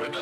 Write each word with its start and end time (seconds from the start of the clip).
Welcome 0.00 0.14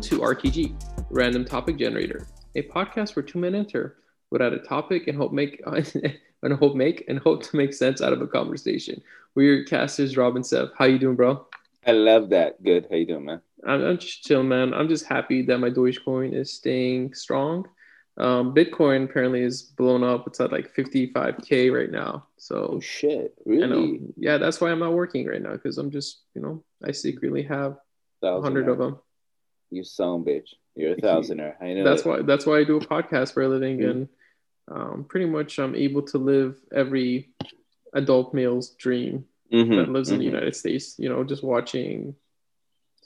to 0.00 0.20
RTG, 0.20 0.74
Random 1.10 1.44
Topic 1.44 1.76
Generator, 1.76 2.26
a 2.54 2.62
podcast 2.62 3.14
where 3.14 3.22
two 3.22 3.38
men 3.38 3.54
enter 3.54 3.98
without 4.30 4.54
a 4.54 4.60
topic 4.60 5.08
and 5.08 5.18
hope 5.18 5.32
make 5.32 5.60
and 6.42 6.52
hope 6.54 6.74
make 6.74 7.04
and 7.06 7.18
hope 7.18 7.42
to 7.42 7.54
make 7.54 7.74
sense 7.74 8.00
out 8.00 8.14
of 8.14 8.22
a 8.22 8.26
conversation. 8.26 9.02
We're 9.34 9.56
your 9.56 9.64
casters, 9.66 10.16
Rob 10.16 10.36
and 10.36 10.46
Seth. 10.46 10.70
How 10.78 10.86
you 10.86 10.98
doing, 10.98 11.16
bro? 11.16 11.46
I 11.86 11.92
love 11.92 12.30
that. 12.30 12.62
Good. 12.62 12.86
How 12.90 12.96
you 12.96 13.04
doing, 13.04 13.26
man? 13.26 13.42
I'm, 13.66 13.84
I'm 13.84 13.98
just 13.98 14.22
chill, 14.22 14.42
man. 14.42 14.72
I'm 14.72 14.88
just 14.88 15.06
happy 15.06 15.42
that 15.42 15.58
my 15.58 15.70
Dogecoin 15.70 16.34
is 16.34 16.52
staying 16.52 17.14
strong. 17.14 17.66
Um, 18.18 18.54
Bitcoin 18.54 19.04
apparently 19.04 19.42
is 19.42 19.62
blown 19.62 20.02
up. 20.02 20.26
It's 20.26 20.40
at 20.40 20.52
like 20.52 20.74
55k 20.74 21.72
right 21.72 21.90
now. 21.90 22.28
So 22.38 22.70
oh 22.74 22.80
shit, 22.80 23.34
really? 23.44 24.00
Yeah, 24.16 24.38
that's 24.38 24.60
why 24.60 24.70
I'm 24.70 24.78
not 24.78 24.94
working 24.94 25.26
right 25.26 25.42
now 25.42 25.52
because 25.52 25.76
I'm 25.76 25.90
just, 25.90 26.22
you 26.34 26.40
know, 26.40 26.64
I 26.82 26.92
secretly 26.92 27.42
have 27.42 27.76
a 28.22 28.40
hundred 28.40 28.68
of 28.68 28.78
them. 28.78 28.98
You 29.70 29.84
son 29.84 30.24
bitch. 30.24 30.54
You're 30.74 30.92
a 30.92 30.96
thousander. 31.00 31.54
I 31.60 31.74
know. 31.74 31.84
That's 31.84 32.02
it. 32.02 32.08
why. 32.08 32.22
That's 32.22 32.46
why 32.46 32.58
I 32.58 32.64
do 32.64 32.76
a 32.76 32.80
podcast 32.80 33.34
for 33.34 33.42
a 33.42 33.48
living, 33.48 33.78
mm-hmm. 33.78 33.90
and 33.90 34.08
um, 34.68 35.06
pretty 35.08 35.26
much 35.26 35.58
I'm 35.58 35.74
able 35.74 36.02
to 36.02 36.18
live 36.18 36.56
every 36.74 37.30
adult 37.92 38.32
male's 38.32 38.70
dream 38.70 39.24
mm-hmm. 39.52 39.76
that 39.76 39.88
lives 39.88 40.08
mm-hmm. 40.08 40.14
in 40.14 40.20
the 40.20 40.26
mm-hmm. 40.26 40.34
United 40.34 40.56
States. 40.56 40.94
You 40.98 41.08
know, 41.08 41.24
just 41.24 41.42
watching 41.42 42.14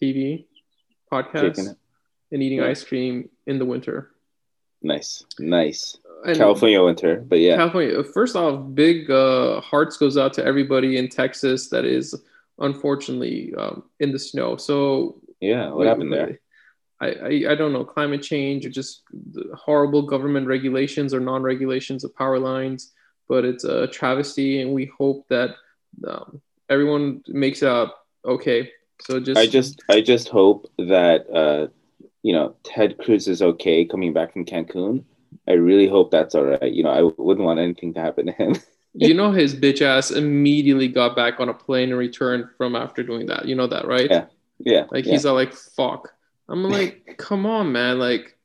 TV, 0.00 0.46
podcasts, 1.10 1.74
and 2.32 2.42
eating 2.42 2.58
yeah. 2.58 2.68
ice 2.68 2.84
cream 2.84 3.28
in 3.46 3.58
the 3.58 3.64
winter. 3.64 4.10
Nice, 4.82 5.24
nice. 5.38 5.98
And 6.24 6.36
California 6.36 6.82
winter, 6.82 7.16
but 7.16 7.38
yeah. 7.38 7.56
California. 7.56 8.02
First 8.04 8.36
off, 8.36 8.74
big 8.74 9.10
uh, 9.10 9.60
hearts 9.60 9.96
goes 9.96 10.16
out 10.16 10.32
to 10.34 10.44
everybody 10.44 10.98
in 10.98 11.08
Texas 11.08 11.68
that 11.70 11.84
is 11.84 12.14
unfortunately 12.58 13.54
um, 13.56 13.84
in 14.00 14.12
the 14.12 14.18
snow. 14.18 14.56
So 14.56 15.20
yeah, 15.40 15.68
what 15.68 15.78
we, 15.78 15.86
happened 15.86 16.12
there? 16.12 16.38
I, 17.00 17.06
I, 17.06 17.52
I 17.52 17.54
don't 17.54 17.72
know 17.72 17.84
climate 17.84 18.22
change 18.22 18.66
or 18.66 18.70
just 18.70 19.02
horrible 19.54 20.02
government 20.02 20.46
regulations 20.46 21.14
or 21.14 21.20
non-regulations 21.20 22.04
of 22.04 22.14
power 22.14 22.38
lines 22.38 22.92
but 23.30 23.44
it's 23.44 23.62
a 23.62 23.86
travesty 23.86 24.60
and 24.60 24.74
we 24.74 24.86
hope 24.98 25.26
that 25.28 25.50
um, 26.06 26.42
everyone 26.68 27.22
makes 27.28 27.62
it 27.62 27.68
out 27.68 27.92
okay 28.24 28.70
so 29.00 29.20
just 29.20 29.38
i 29.38 29.46
just 29.46 29.82
i 29.88 30.00
just 30.00 30.28
hope 30.28 30.70
that 30.78 31.28
uh 31.34 31.66
you 32.22 32.32
know 32.32 32.54
ted 32.62 32.96
cruz 32.98 33.28
is 33.28 33.42
okay 33.42 33.84
coming 33.84 34.12
back 34.12 34.32
from 34.32 34.44
cancun 34.44 35.04
i 35.48 35.52
really 35.52 35.88
hope 35.88 36.10
that's 36.10 36.34
all 36.34 36.44
right 36.44 36.72
you 36.72 36.82
know 36.82 36.90
i 36.90 37.02
wouldn't 37.20 37.46
want 37.46 37.58
anything 37.58 37.94
to 37.94 38.00
happen 38.00 38.26
to 38.26 38.32
him 38.32 38.54
you 38.94 39.14
know 39.14 39.30
his 39.30 39.54
bitch 39.54 39.82
ass 39.82 40.10
immediately 40.10 40.88
got 40.88 41.14
back 41.14 41.40
on 41.40 41.48
a 41.48 41.54
plane 41.54 41.90
and 41.90 41.98
returned 41.98 42.46
from 42.56 42.74
after 42.74 43.02
doing 43.02 43.26
that 43.26 43.46
you 43.46 43.54
know 43.54 43.66
that 43.66 43.86
right 43.86 44.10
yeah 44.10 44.26
yeah 44.58 44.84
like 44.90 45.06
yeah. 45.06 45.12
he's 45.12 45.24
all 45.24 45.34
like 45.34 45.52
fuck 45.52 46.12
I'm 46.50 46.64
like, 46.68 47.14
come 47.16 47.46
on, 47.46 47.72
man. 47.72 47.98
Like, 47.98 48.36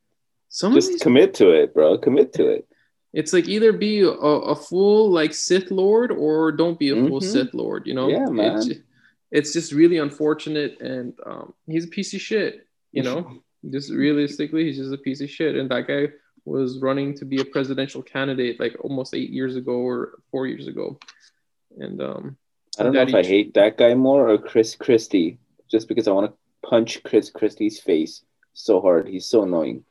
some 0.50 0.74
just 0.74 0.90
these... 0.90 1.02
commit 1.02 1.34
to 1.36 1.50
it, 1.50 1.74
bro. 1.74 1.98
Commit 1.98 2.32
to 2.34 2.48
it. 2.48 2.68
It's 3.18 3.32
like 3.32 3.48
either 3.48 3.72
be 3.72 4.02
a, 4.02 4.10
a 4.10 4.54
full 4.54 5.10
like 5.10 5.34
Sith 5.34 5.72
Lord 5.72 6.12
or 6.12 6.52
don't 6.52 6.78
be 6.78 6.90
a 6.90 6.96
full 6.96 7.22
mm-hmm. 7.22 7.32
Sith 7.32 7.54
Lord. 7.54 7.88
You 7.88 7.94
know? 7.94 8.10
Yeah, 8.10 8.26
man. 8.26 8.84
It's 9.36 9.52
just 9.52 9.74
really 9.74 9.98
unfortunate, 9.98 10.80
and 10.80 11.14
um, 11.26 11.54
he's 11.68 11.86
a 11.86 11.90
piece 11.90 12.14
of 12.14 12.22
shit. 12.22 12.68
You 12.94 13.04
know, 13.04 13.42
just 13.70 13.92
realistically, 13.92 14.64
he's 14.64 14.78
just 14.78 14.94
a 14.94 14.98
piece 14.98 15.20
of 15.20 15.30
shit. 15.30 15.56
And 15.56 15.70
that 15.70 15.88
guy 15.88 16.08
was 16.46 16.80
running 16.80 17.14
to 17.18 17.26
be 17.26 17.42
a 17.42 17.46
presidential 17.46 18.02
candidate 18.02 18.60
like 18.60 18.78
almost 18.80 19.14
eight 19.14 19.32
years 19.32 19.58
ago 19.58 19.74
or 19.74 20.20
four 20.32 20.48
years 20.48 20.68
ago. 20.68 20.98
And 21.78 22.02
um, 22.02 22.38
I 22.80 22.84
don't 22.84 22.94
know 22.94 23.02
if 23.02 23.14
I 23.14 23.24
hate 23.24 23.54
that 23.56 23.78
guy 23.78 23.94
more 23.94 24.30
or 24.30 24.38
Chris 24.38 24.76
Christie, 24.76 25.38
just 25.70 25.90
because 25.90 26.08
I 26.08 26.12
want 26.12 26.32
to 26.32 26.70
punch 26.70 27.04
Chris 27.04 27.30
Christie's 27.30 27.80
face 27.80 28.24
so 28.54 28.80
hard. 28.80 29.10
He's 29.10 29.26
so 29.26 29.44
annoying. 29.44 29.84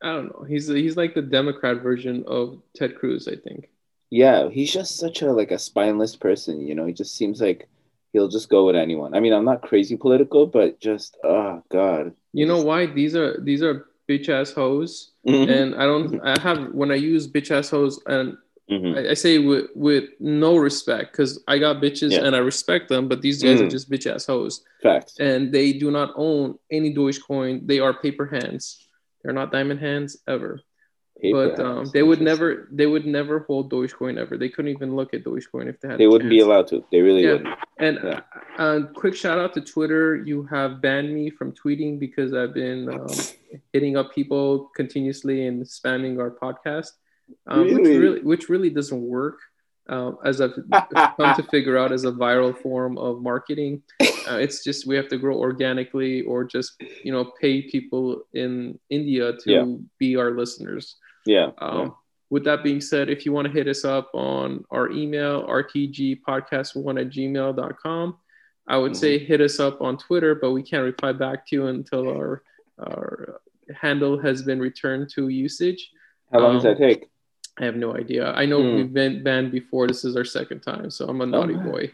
I 0.00 0.12
don't 0.12 0.26
know. 0.26 0.44
He's 0.48 0.68
he's 0.68 0.96
like 0.96 1.14
the 1.14 1.22
Democrat 1.22 1.82
version 1.82 2.22
of 2.28 2.62
Ted 2.76 2.94
Cruz, 2.96 3.26
I 3.26 3.34
think. 3.34 3.70
Yeah, 4.10 4.48
he's 4.48 4.72
just 4.72 4.98
such 4.98 5.22
a 5.22 5.32
like 5.32 5.50
a 5.50 5.58
spineless 5.58 6.14
person. 6.14 6.64
You 6.64 6.76
know, 6.76 6.86
he 6.86 6.92
just 6.92 7.16
seems 7.16 7.40
like 7.40 7.68
he'll 8.16 8.28
just 8.28 8.48
go 8.48 8.64
with 8.64 8.76
anyone. 8.76 9.14
I 9.14 9.20
mean, 9.20 9.34
I'm 9.34 9.44
not 9.44 9.60
crazy 9.60 9.94
political, 9.94 10.46
but 10.46 10.80
just 10.80 11.18
oh 11.22 11.62
god. 11.70 12.14
You 12.32 12.46
know 12.46 12.62
why 12.62 12.86
these 12.86 13.14
are 13.14 13.38
these 13.42 13.62
are 13.62 13.86
bitch 14.08 14.30
ass 14.30 14.52
hoes, 14.52 15.12
mm-hmm. 15.26 15.50
and 15.50 15.74
I 15.74 15.84
don't. 15.84 16.18
I 16.24 16.40
have 16.40 16.72
when 16.72 16.90
I 16.90 16.94
use 16.94 17.28
bitch 17.28 17.50
ass 17.50 17.70
hoes, 17.70 18.00
and 18.06 18.38
Mm-hmm. 18.68 18.98
I, 18.98 19.10
I, 19.10 19.14
say 19.14 19.38
with 19.38 19.66
with 19.76 20.06
no 20.18 20.56
respect 20.56 21.12
because 21.12 21.40
I 21.46 21.56
got 21.58 21.76
bitches 21.76 22.10
yeah. 22.10 22.24
and 22.24 22.34
I 22.34 22.40
respect 22.40 22.88
them, 22.88 23.06
but 23.06 23.22
these 23.22 23.40
guys 23.40 23.60
mm. 23.60 23.64
are 23.64 23.70
just 23.70 23.88
bitch 23.88 24.12
ass 24.12 24.26
hoes. 24.26 24.64
Facts. 24.82 25.20
And 25.20 25.52
they 25.52 25.72
do 25.72 25.92
not 25.92 26.10
own 26.16 26.58
any 26.68 26.92
Dogecoin. 26.92 27.64
They 27.64 27.78
are 27.78 27.94
paper 27.94 28.26
hands. 28.26 28.88
They're 29.22 29.32
not 29.32 29.52
diamond 29.52 29.78
hands 29.78 30.16
ever. 30.26 30.58
Paper 31.20 31.48
but 31.56 31.64
um, 31.64 31.90
they 31.94 32.02
would 32.02 32.20
never 32.20 32.68
they 32.70 32.86
would 32.86 33.06
never 33.06 33.40
hold 33.40 33.72
Dogecoin 33.72 34.18
ever. 34.18 34.36
They 34.36 34.50
couldn't 34.50 34.70
even 34.70 34.94
look 34.94 35.14
at 35.14 35.24
Dogecoin 35.24 35.66
if 35.66 35.80
they 35.80 35.88
had. 35.88 35.98
They 35.98 36.08
wouldn't 36.08 36.28
be 36.28 36.40
allowed 36.40 36.68
to. 36.68 36.84
They 36.92 37.00
really 37.00 37.24
yeah. 37.24 37.32
wouldn't. 37.32 37.58
And 37.78 37.98
yeah. 38.04 38.20
uh, 38.58 38.62
uh, 38.62 38.80
quick 38.92 39.14
shout 39.14 39.38
out 39.38 39.54
to 39.54 39.62
Twitter. 39.62 40.16
You 40.16 40.42
have 40.44 40.82
banned 40.82 41.14
me 41.14 41.30
from 41.30 41.52
tweeting 41.52 41.98
because 41.98 42.34
I've 42.34 42.52
been 42.52 42.90
um, 42.90 43.08
hitting 43.72 43.96
up 43.96 44.14
people 44.14 44.70
continuously 44.76 45.46
and 45.46 45.64
spamming 45.64 46.20
our 46.20 46.30
podcast 46.30 46.90
um, 47.46 47.62
really? 47.62 47.74
which 47.74 47.86
really 47.86 48.20
which 48.22 48.48
really 48.48 48.70
doesn't 48.70 49.02
work. 49.02 49.38
Uh, 49.88 50.12
as 50.24 50.40
I've 50.40 50.52
come 51.16 51.36
to 51.36 51.42
figure 51.50 51.78
out 51.78 51.92
as 51.92 52.04
a 52.04 52.10
viral 52.10 52.60
form 52.60 52.98
of 52.98 53.22
marketing, 53.22 53.82
uh, 54.00 54.36
it's 54.36 54.64
just 54.64 54.84
we 54.84 54.96
have 54.96 55.06
to 55.08 55.16
grow 55.16 55.38
organically 55.38 56.22
or 56.22 56.42
just 56.42 56.82
you 57.04 57.12
know 57.12 57.32
pay 57.40 57.62
people 57.62 58.24
in 58.34 58.78
India 58.90 59.32
to 59.32 59.52
yeah. 59.52 59.64
be 59.98 60.16
our 60.16 60.32
listeners. 60.32 60.96
Yeah. 61.26 61.50
Um, 61.58 61.78
yeah. 61.78 61.88
With 62.28 62.44
that 62.44 62.64
being 62.64 62.80
said, 62.80 63.08
if 63.08 63.24
you 63.24 63.32
want 63.32 63.46
to 63.46 63.52
hit 63.52 63.68
us 63.68 63.84
up 63.84 64.10
on 64.12 64.64
our 64.70 64.90
email, 64.90 65.46
rtgpodcast1 65.46 67.00
at 67.00 67.10
gmail.com, 67.10 68.16
I 68.68 68.76
would 68.76 68.92
mm-hmm. 68.92 68.98
say 68.98 69.18
hit 69.18 69.40
us 69.40 69.60
up 69.60 69.80
on 69.80 69.96
Twitter, 69.96 70.34
but 70.34 70.50
we 70.50 70.62
can't 70.62 70.82
reply 70.82 71.12
back 71.12 71.46
to 71.48 71.56
you 71.56 71.66
until 71.66 72.08
our, 72.08 72.42
our 72.80 73.40
handle 73.74 74.18
has 74.18 74.42
been 74.42 74.58
returned 74.58 75.08
to 75.10 75.28
usage. 75.28 75.90
How 76.32 76.40
long 76.40 76.50
um, 76.50 76.56
does 76.56 76.64
that 76.64 76.78
take? 76.78 77.08
I 77.58 77.64
have 77.64 77.76
no 77.76 77.96
idea. 77.96 78.32
I 78.32 78.44
know 78.44 78.60
mm. 78.60 78.76
we've 78.76 78.92
been 78.92 79.22
banned 79.22 79.52
before. 79.52 79.86
This 79.86 80.04
is 80.04 80.16
our 80.16 80.24
second 80.24 80.60
time, 80.60 80.90
so 80.90 81.06
I'm 81.06 81.20
a 81.20 81.26
naughty 81.26 81.54
oh, 81.54 81.70
boy. 81.70 81.92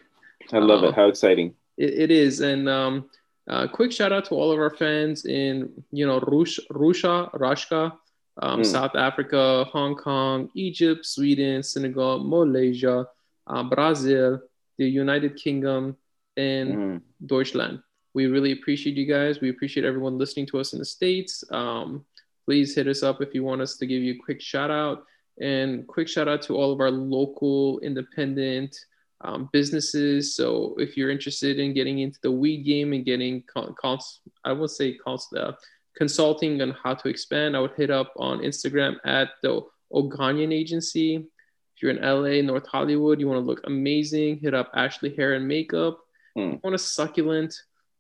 I 0.53 0.59
love 0.59 0.82
it. 0.82 0.94
How 0.94 1.09
exciting! 1.09 1.54
It, 1.76 1.94
it 1.94 2.10
is, 2.10 2.41
and 2.41 2.69
um, 2.69 3.09
uh, 3.48 3.69
quick 3.69 3.92
shout 3.92 4.12
out 4.12 4.25
to 4.26 4.34
all 4.34 4.50
of 4.50 4.59
our 4.59 4.71
fans 4.71 5.25
in 5.25 5.71
you 5.92 6.06
know 6.06 6.19
Rush, 6.21 6.59
Russia, 6.71 7.31
Rashka, 7.34 7.92
um, 8.41 8.60
mm. 8.60 8.66
South 8.66 8.94
Africa, 8.94 9.65
Hong 9.65 9.94
Kong, 9.94 10.48
Egypt, 10.54 11.04
Sweden, 11.04 11.62
Senegal, 11.62 12.22
Malaysia, 12.25 13.06
uh, 13.47 13.62
Brazil, 13.62 14.41
the 14.78 14.87
United 14.87 15.37
Kingdom, 15.37 15.97
and 16.37 16.75
mm. 16.75 17.00
Deutschland. 17.26 17.82
We 18.15 18.26
really 18.26 18.53
appreciate 18.53 18.97
you 18.97 19.06
guys. 19.06 19.41
We 19.41 19.50
appreciate 19.50 19.87
everyone 19.87 20.19
listening 20.19 20.47
to 20.47 20.60
us 20.60 20.72
in 20.72 20.78
the 20.78 20.84
states. 20.84 21.44
Um, 21.50 22.04
please 22.44 22.75
hit 22.75 22.88
us 22.88 23.03
up 23.03 23.22
if 23.22 23.34
you 23.34 23.42
want 23.44 23.60
us 23.60 23.76
to 23.78 23.87
give 23.87 24.03
you 24.03 24.15
a 24.15 24.25
quick 24.25 24.41
shout 24.41 24.71
out. 24.71 25.04
And 25.41 25.87
quick 25.87 26.09
shout 26.09 26.28
out 26.28 26.42
to 26.42 26.56
all 26.56 26.72
of 26.72 26.81
our 26.81 26.91
local 26.91 27.81
independent 27.81 28.76
um, 29.22 29.48
businesses. 29.53 30.34
So 30.34 30.75
if 30.78 30.97
you're 30.97 31.10
interested 31.10 31.59
in 31.59 31.72
getting 31.72 32.01
into 32.01 32.18
the 32.22 32.30
weed 32.30 32.65
game 32.65 32.92
and 32.92 33.04
getting, 33.04 33.42
cons- 33.47 34.21
I 34.45 34.53
would 34.53 34.71
say 34.71 34.95
cons- 34.95 35.33
uh, 35.34 35.53
consulting 35.97 36.60
on 36.62 36.77
how 36.83 36.94
to 36.94 37.09
expand, 37.09 37.56
I 37.56 37.60
would 37.60 37.74
hit 37.77 37.91
up 37.91 38.12
on 38.16 38.41
Instagram 38.41 38.97
at 39.04 39.30
the 39.42 39.62
Oganyan 39.92 40.53
Agency. 40.53 41.16
If 41.16 41.83
you're 41.83 41.92
in 41.92 42.03
LA, 42.03 42.42
North 42.42 42.66
Hollywood, 42.66 43.21
you 43.21 43.28
want 43.28 43.39
to 43.39 43.47
look 43.47 43.60
amazing, 43.65 44.39
hit 44.39 44.54
up 44.54 44.71
Ashley 44.74 45.15
Hair 45.15 45.34
and 45.34 45.47
Makeup. 45.47 45.98
Mm. 46.36 46.53
You 46.53 46.60
want 46.62 46.74
a 46.74 46.78
succulent, 46.78 47.54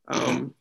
um, 0.08 0.54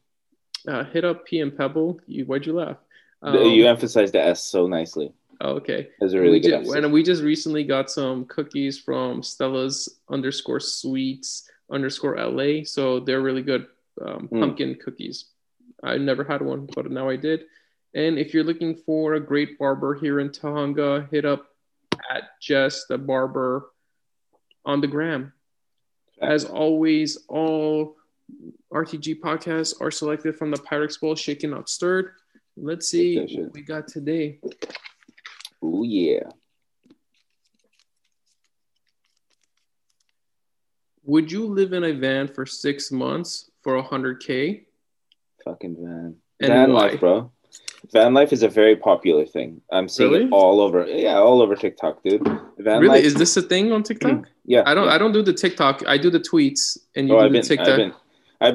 uh, 0.67 0.83
hit 0.85 1.05
up 1.05 1.25
PM 1.25 1.51
Pebble. 1.51 1.99
You, 2.07 2.25
why'd 2.25 2.45
you 2.45 2.53
laugh? 2.53 2.77
Um, 3.21 3.35
you 3.35 3.67
emphasized 3.67 4.13
the 4.13 4.21
S 4.21 4.45
so 4.45 4.67
nicely. 4.67 5.13
Oh, 5.39 5.53
okay. 5.53 5.89
That's 5.99 6.13
a 6.13 6.19
really 6.19 6.33
we 6.33 6.39
good 6.39 6.65
just, 6.65 6.75
And 6.75 6.93
we 6.93 7.03
just 7.03 7.23
recently 7.23 7.63
got 7.63 7.89
some 7.89 8.25
cookies 8.25 8.77
from 8.77 9.23
Stella's 9.23 9.99
underscore 10.09 10.59
sweets 10.59 11.49
underscore 11.71 12.17
LA. 12.17 12.63
So 12.63 12.99
they're 12.99 13.21
really 13.21 13.41
good 13.41 13.65
um, 14.05 14.29
mm. 14.31 14.39
pumpkin 14.39 14.77
cookies. 14.83 15.25
I 15.83 15.97
never 15.97 16.23
had 16.23 16.41
one, 16.41 16.67
but 16.75 16.89
now 16.91 17.09
I 17.09 17.15
did. 17.15 17.45
And 17.93 18.17
if 18.17 18.33
you're 18.33 18.43
looking 18.43 18.75
for 18.75 19.15
a 19.15 19.19
great 19.19 19.57
barber 19.57 19.95
here 19.95 20.19
in 20.19 20.29
Tujunga, 20.29 21.09
hit 21.11 21.25
up 21.25 21.47
at 22.09 22.39
Jess 22.41 22.85
the 22.87 22.97
Barber 22.97 23.69
on 24.65 24.81
the 24.81 24.87
gram. 24.87 25.33
As 26.21 26.45
always, 26.45 27.17
all 27.27 27.95
RTG 28.71 29.19
podcasts 29.19 29.73
are 29.81 29.91
selected 29.91 30.37
from 30.37 30.51
the 30.51 30.57
Pyrex 30.57 30.99
Bowl 30.99 31.15
Shaken 31.15 31.49
Not 31.49 31.67
Stirred. 31.67 32.11
Let's 32.55 32.87
see 32.87 33.15
Take 33.15 33.27
that 33.27 33.33
shit. 33.33 33.43
what 33.43 33.53
we 33.53 33.61
got 33.61 33.87
today. 33.87 34.39
Oh 35.61 35.83
yeah. 35.83 36.29
Would 41.03 41.31
you 41.31 41.47
live 41.47 41.73
in 41.73 41.83
a 41.83 41.93
van 41.93 42.27
for 42.27 42.45
six 42.45 42.91
months 42.91 43.49
for 43.61 43.75
a 43.75 43.81
hundred 43.81 44.21
k? 44.21 44.65
Fucking 45.45 45.75
van. 45.79 46.15
And 46.39 46.47
van 46.49 46.73
why? 46.73 46.87
life, 46.87 46.99
bro. 46.99 47.31
Van 47.91 48.13
life 48.13 48.31
is 48.31 48.43
a 48.43 48.47
very 48.47 48.75
popular 48.75 49.25
thing. 49.25 49.61
I'm 49.71 49.87
seeing 49.89 50.11
Really? 50.11 50.25
it 50.25 50.31
all 50.31 50.61
over. 50.61 50.85
Yeah, 50.87 51.17
all 51.17 51.41
over 51.41 51.55
TikTok, 51.55 52.03
dude. 52.03 52.23
Van 52.59 52.79
Really? 52.79 52.87
life. 52.87 53.03
Is 53.05 53.15
this 53.15 53.35
a 53.37 53.41
thing 53.41 53.71
on 53.71 53.83
TikTok? 53.83 54.27
yeah. 54.45 54.63
I 54.65 54.73
don't. 54.73 54.85
yeah. 54.87 54.93
I 54.93 54.97
don't 54.97 55.11
do 55.11 55.21
the 55.23 55.33
TikTok. 55.33 55.83
I 55.87 55.97
do 55.97 56.09
the 56.09 56.19
tweets, 56.19 56.77
and 56.95 57.07
you 57.07 57.15
Oh, 57.15 57.19
do 57.19 57.25
I've 57.25 57.31
the 57.31 57.39
been, 57.39 57.47
TikTok. 57.47 57.67
I've 57.67 57.77
been, 57.77 57.93
I've 58.39 58.53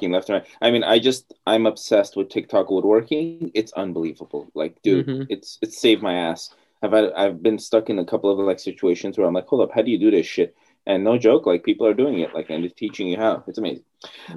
been 0.00 0.12
left 0.12 0.28
and 0.28 0.34
right. 0.42 0.46
I 0.60 0.70
mean, 0.70 0.84
I 0.84 0.98
just, 0.98 1.32
I'm 1.46 1.66
obsessed 1.66 2.16
with 2.16 2.28
TikTok 2.28 2.70
woodworking. 2.70 3.50
It's 3.54 3.72
unbelievable. 3.72 4.48
Like, 4.54 4.80
dude, 4.82 5.06
Mhm. 5.06 5.26
it's, 5.30 5.58
it's 5.62 5.80
saved 5.80 6.02
my 6.02 6.14
ass. 6.14 6.50
I've 6.82 6.92
had, 6.92 7.12
I've 7.14 7.42
been 7.42 7.58
stuck 7.58 7.88
in 7.88 7.98
a 7.98 8.04
couple 8.04 8.30
of 8.30 8.38
like 8.38 8.60
situations 8.60 9.16
where 9.16 9.26
I'm 9.26 9.34
like, 9.34 9.46
hold 9.46 9.62
up, 9.62 9.72
how 9.74 9.82
do 9.82 9.90
you 9.90 9.98
do 9.98 10.10
this 10.10 10.26
shit? 10.26 10.54
And 10.88 11.02
no 11.02 11.18
joke, 11.18 11.46
like 11.46 11.64
people 11.64 11.84
are 11.86 11.94
doing 11.94 12.20
it, 12.20 12.32
like, 12.32 12.48
and 12.48 12.64
it's 12.64 12.74
teaching 12.74 13.08
you 13.08 13.16
how. 13.16 13.42
It's 13.48 13.58
amazing. 13.58 13.82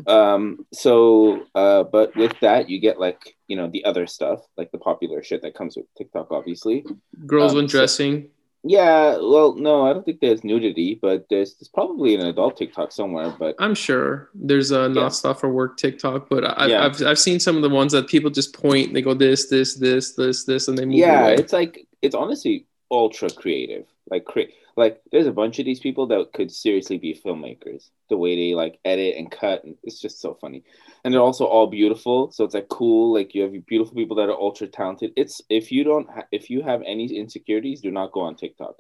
Um, 0.08 0.66
so, 0.74 1.46
uh, 1.54 1.84
but 1.84 2.16
with 2.16 2.34
that, 2.42 2.70
you 2.70 2.80
get 2.80 3.00
like, 3.00 3.36
you 3.48 3.56
know, 3.56 3.70
the 3.70 3.86
other 3.86 4.08
stuff, 4.08 4.42
like 4.58 4.72
the 4.72 4.78
popular 4.80 5.22
shit 5.24 5.42
that 5.44 5.54
comes 5.54 5.78
with 5.78 5.86
TikTok, 5.98 6.32
obviously. 6.32 6.86
Girls 7.28 7.54
um, 7.56 7.68
so- 7.70 8.22
Yeah, 8.64 9.18
well, 9.22 9.54
no, 9.56 9.86
I 9.88 9.94
don't 9.94 10.04
think 10.04 10.22
there's 10.22 10.44
nudity, 10.44 10.98
but 11.00 11.28
there's, 11.30 11.54
there's 11.56 11.70
probably 11.70 12.16
an 12.16 12.22
adult 12.26 12.58
TikTok 12.58 12.92
somewhere. 12.92 13.34
But 13.38 13.56
I'm 13.60 13.76
sure 13.76 14.30
there's 14.34 14.72
a 14.72 14.90
not 14.90 15.02
Yeah. 15.02 15.08
stuff 15.10 15.40
for 15.42 15.50
work 15.50 15.78
TikTok, 15.78 16.30
but 16.30 16.44
I, 16.44 16.66
Yeah. 16.68 16.86
I've 16.86 17.02
I've 17.04 17.20
seen 17.20 17.40
some 17.40 17.56
of 17.58 17.62
the 17.62 17.70
ones 17.70 17.92
that 17.94 18.08
people 18.08 18.32
just 18.32 18.54
point. 18.60 18.94
They 18.94 19.02
go 19.04 19.14
this, 19.14 19.50
this, 19.50 19.76
this, 19.76 20.16
this, 20.16 20.46
this, 20.46 20.68
and 20.68 20.78
they 20.78 20.86
move 20.86 20.96
yeah 20.96 21.22
away. 21.22 21.36
it's 21.36 21.54
like 21.54 21.88
it's 22.02 22.16
honestly 22.16 22.66
ultra 22.92 23.30
creative 23.30 23.86
like 24.10 24.26
cre- 24.26 24.50
like 24.80 25.02
there's 25.12 25.28
a 25.28 25.32
bunch 25.32 25.60
of 25.60 25.66
these 25.66 25.82
people 25.82 26.08
that 26.08 26.32
could 26.34 26.50
seriously 26.50 26.98
be 26.98 27.14
filmmakers. 27.14 27.90
The 28.10 28.18
way 28.18 28.36
they 28.36 28.56
like 28.56 28.80
edit 28.86 29.18
and 29.18 29.30
cut 29.30 29.66
and 29.66 29.76
it's 29.84 30.00
just 30.00 30.22
so 30.22 30.34
funny. 30.34 30.64
And 31.04 31.14
they're 31.14 31.22
also 31.22 31.46
all 31.46 31.68
beautiful 31.68 32.32
so 32.32 32.46
it's 32.46 32.54
like 32.54 32.70
cool. 32.70 33.14
Like 33.14 33.36
you 33.36 33.42
have 33.44 33.66
beautiful 33.66 33.94
people 33.94 34.16
that 34.16 34.30
are 34.30 34.40
ultra 34.40 34.68
talented. 34.68 35.12
It's 35.18 35.42
if 35.50 35.70
you 35.72 35.84
don't 35.84 36.10
ha- 36.10 36.28
if 36.32 36.50
you 36.50 36.62
have 36.62 36.82
any 36.86 37.06
insecurities 37.14 37.82
do 37.82 37.92
not 37.92 38.14
go 38.14 38.22
on 38.22 38.36
tiktok. 38.36 38.76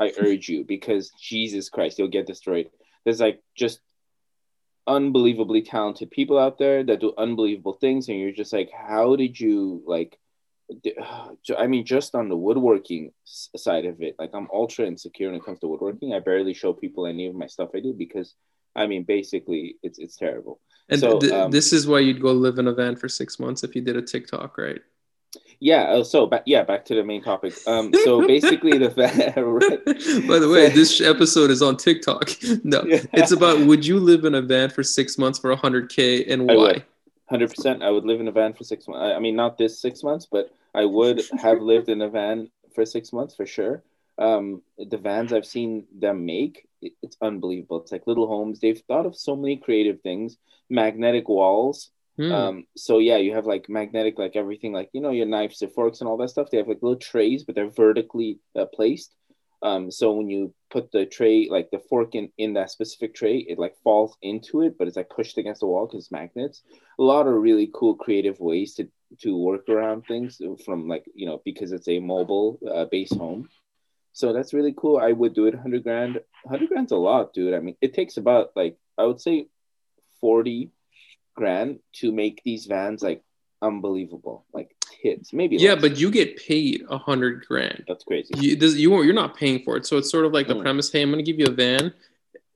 I 0.00 0.12
urge 0.18 0.48
you 0.48 0.64
because 0.64 1.10
jesus 1.20 1.68
christ 1.68 1.98
you'll 1.98 2.08
get 2.08 2.26
destroyed. 2.26 2.70
There's 3.04 3.20
like 3.20 3.42
just 3.54 3.80
unbelievably 4.86 5.62
talented 5.62 6.10
people 6.10 6.38
out 6.38 6.56
there 6.58 6.82
that 6.82 7.00
do 7.00 7.12
unbelievable 7.18 7.74
things 7.74 8.08
and 8.08 8.18
you're 8.18 8.30
just 8.30 8.52
like 8.52 8.70
how 8.70 9.16
did 9.16 9.38
you 9.38 9.82
like 9.84 10.16
I 11.58 11.66
mean, 11.66 11.84
just 11.84 12.14
on 12.14 12.28
the 12.28 12.36
woodworking 12.36 13.12
side 13.24 13.84
of 13.86 14.00
it, 14.02 14.16
like 14.18 14.30
I'm 14.34 14.48
ultra 14.52 14.86
insecure 14.86 15.28
when 15.28 15.36
it 15.36 15.44
comes 15.44 15.60
to 15.60 15.66
woodworking. 15.68 16.12
I 16.14 16.20
barely 16.20 16.54
show 16.54 16.72
people 16.72 17.06
any 17.06 17.26
of 17.26 17.34
my 17.34 17.46
stuff 17.46 17.70
I 17.74 17.80
do 17.80 17.92
because, 17.92 18.34
I 18.74 18.86
mean, 18.86 19.04
basically, 19.04 19.76
it's 19.82 19.98
it's 19.98 20.16
terrible. 20.16 20.60
And 20.88 21.00
So, 21.00 21.18
th- 21.18 21.32
um, 21.32 21.50
this 21.50 21.72
is 21.72 21.86
why 21.88 22.00
you'd 22.00 22.20
go 22.22 22.32
live 22.32 22.58
in 22.58 22.68
a 22.68 22.72
van 22.72 22.96
for 22.96 23.08
six 23.08 23.38
months 23.40 23.64
if 23.64 23.74
you 23.74 23.82
did 23.82 23.96
a 23.96 24.02
TikTok, 24.02 24.56
right? 24.58 24.80
Yeah. 25.58 25.84
Uh, 25.84 26.04
so, 26.04 26.26
ba- 26.26 26.42
yeah, 26.46 26.62
back 26.64 26.84
to 26.86 26.94
the 26.94 27.02
main 27.04 27.22
topic. 27.22 27.54
Um. 27.66 27.92
So 28.04 28.26
basically, 28.26 28.78
the 28.78 28.90
right. 29.36 30.28
By 30.28 30.38
the 30.38 30.48
way, 30.48 30.68
this 30.70 31.00
episode 31.00 31.50
is 31.50 31.62
on 31.62 31.76
TikTok. 31.76 32.30
No, 32.64 32.82
Yeah. 32.84 33.02
it's 33.12 33.32
about 33.32 33.60
would 33.60 33.84
you 33.86 33.98
live 33.98 34.24
in 34.24 34.34
a 34.34 34.42
van 34.42 34.70
for 34.70 34.82
six 34.82 35.16
months 35.18 35.38
for 35.38 35.54
100K 35.54 36.30
and 36.32 36.46
why? 36.46 36.84
Hundred 37.28 37.50
percent. 37.50 37.82
I 37.82 37.90
would 37.90 38.04
live 38.04 38.20
in 38.20 38.28
a 38.28 38.32
van 38.32 38.52
for 38.52 38.64
six 38.64 38.86
months. 38.86 39.14
I 39.16 39.18
mean, 39.18 39.34
not 39.34 39.58
this 39.58 39.80
six 39.80 40.02
months, 40.02 40.26
but 40.30 40.50
I 40.74 40.84
would 40.84 41.22
have 41.38 41.60
lived 41.60 41.88
in 41.88 42.00
a 42.02 42.08
van 42.08 42.50
for 42.74 42.84
six 42.86 43.12
months 43.12 43.34
for 43.34 43.46
sure. 43.46 43.82
Um, 44.18 44.62
the 44.78 44.96
vans 44.96 45.32
I've 45.32 45.44
seen 45.44 45.86
them 45.92 46.24
make, 46.24 46.68
it- 46.80 46.94
it's 47.02 47.16
unbelievable. 47.20 47.80
It's 47.82 47.92
like 47.92 48.06
little 48.06 48.28
homes. 48.28 48.60
They've 48.60 48.80
thought 48.86 49.06
of 49.06 49.16
so 49.16 49.34
many 49.36 49.56
creative 49.56 50.00
things. 50.02 50.38
Magnetic 50.70 51.28
walls. 51.28 51.90
Hmm. 52.16 52.32
Um, 52.32 52.66
so 52.76 52.98
yeah, 52.98 53.16
you 53.18 53.34
have 53.34 53.44
like 53.46 53.68
magnetic, 53.68 54.18
like 54.18 54.36
everything, 54.36 54.72
like 54.72 54.88
you 54.92 55.00
know 55.00 55.10
your 55.10 55.26
knives, 55.26 55.60
your 55.60 55.70
forks, 55.70 56.00
and 56.00 56.08
all 56.08 56.16
that 56.18 56.30
stuff. 56.30 56.50
They 56.50 56.58
have 56.58 56.68
like 56.68 56.82
little 56.82 56.96
trays, 56.98 57.44
but 57.44 57.54
they're 57.54 57.68
vertically 57.68 58.38
uh, 58.54 58.66
placed. 58.66 59.14
Um, 59.62 59.90
so 59.90 60.12
when 60.12 60.28
you 60.28 60.54
put 60.70 60.92
the 60.92 61.06
tray, 61.06 61.48
like 61.50 61.70
the 61.70 61.78
fork 61.78 62.14
in 62.14 62.30
in 62.36 62.54
that 62.54 62.70
specific 62.70 63.14
tray, 63.14 63.38
it 63.38 63.58
like 63.58 63.74
falls 63.82 64.16
into 64.22 64.62
it, 64.62 64.76
but 64.78 64.86
it's 64.86 64.96
like 64.96 65.10
pushed 65.10 65.38
against 65.38 65.60
the 65.60 65.66
wall 65.66 65.86
because 65.86 66.10
magnets. 66.10 66.62
A 66.98 67.02
lot 67.02 67.26
of 67.26 67.34
really 67.34 67.70
cool, 67.72 67.94
creative 67.94 68.38
ways 68.40 68.74
to 68.74 68.88
to 69.20 69.36
work 69.36 69.68
around 69.68 70.02
things 70.06 70.40
from 70.64 70.88
like 70.88 71.04
you 71.14 71.26
know 71.26 71.40
because 71.44 71.72
it's 71.72 71.88
a 71.88 72.00
mobile 72.00 72.58
uh, 72.72 72.84
base 72.84 73.14
home. 73.14 73.48
So 74.12 74.32
that's 74.32 74.54
really 74.54 74.74
cool. 74.76 74.98
I 74.98 75.12
would 75.12 75.34
do 75.34 75.46
it 75.46 75.54
100 75.54 75.82
grand. 75.82 76.20
100 76.44 76.68
grand's 76.68 76.92
a 76.92 76.96
lot, 76.96 77.34
dude. 77.34 77.54
I 77.54 77.60
mean, 77.60 77.76
it 77.80 77.94
takes 77.94 78.16
about 78.16 78.50
like 78.56 78.76
I 78.98 79.04
would 79.04 79.20
say 79.20 79.48
40 80.20 80.70
grand 81.34 81.80
to 81.96 82.12
make 82.12 82.42
these 82.42 82.66
vans 82.66 83.02
like 83.02 83.22
unbelievable, 83.62 84.44
like 84.52 84.74
hits. 85.00 85.32
Maybe 85.32 85.56
yeah, 85.56 85.72
less. 85.72 85.80
but 85.82 85.96
you 85.98 86.10
get 86.10 86.36
paid 86.36 86.84
a 86.88 86.98
hundred 86.98 87.44
grand. 87.46 87.84
that's 87.88 88.04
crazy. 88.04 88.32
You, 88.38 88.56
this, 88.56 88.76
you 88.76 88.90
won't- 88.90 89.04
you're 89.06 89.14
not 89.14 89.36
paying 89.36 89.62
for 89.64 89.76
it, 89.76 89.86
so 89.86 89.96
it's 89.98 90.10
sort 90.10 90.24
of 90.26 90.32
like 90.32 90.48
the 90.48 90.54
Mm. 90.54 90.62
premise. 90.62 90.90
Hey, 90.92 91.02
I'm 91.02 91.10
going 91.10 91.24
to 91.24 91.30
give 91.30 91.38
you 91.40 91.46
a 91.46 91.54
van. 91.54 91.92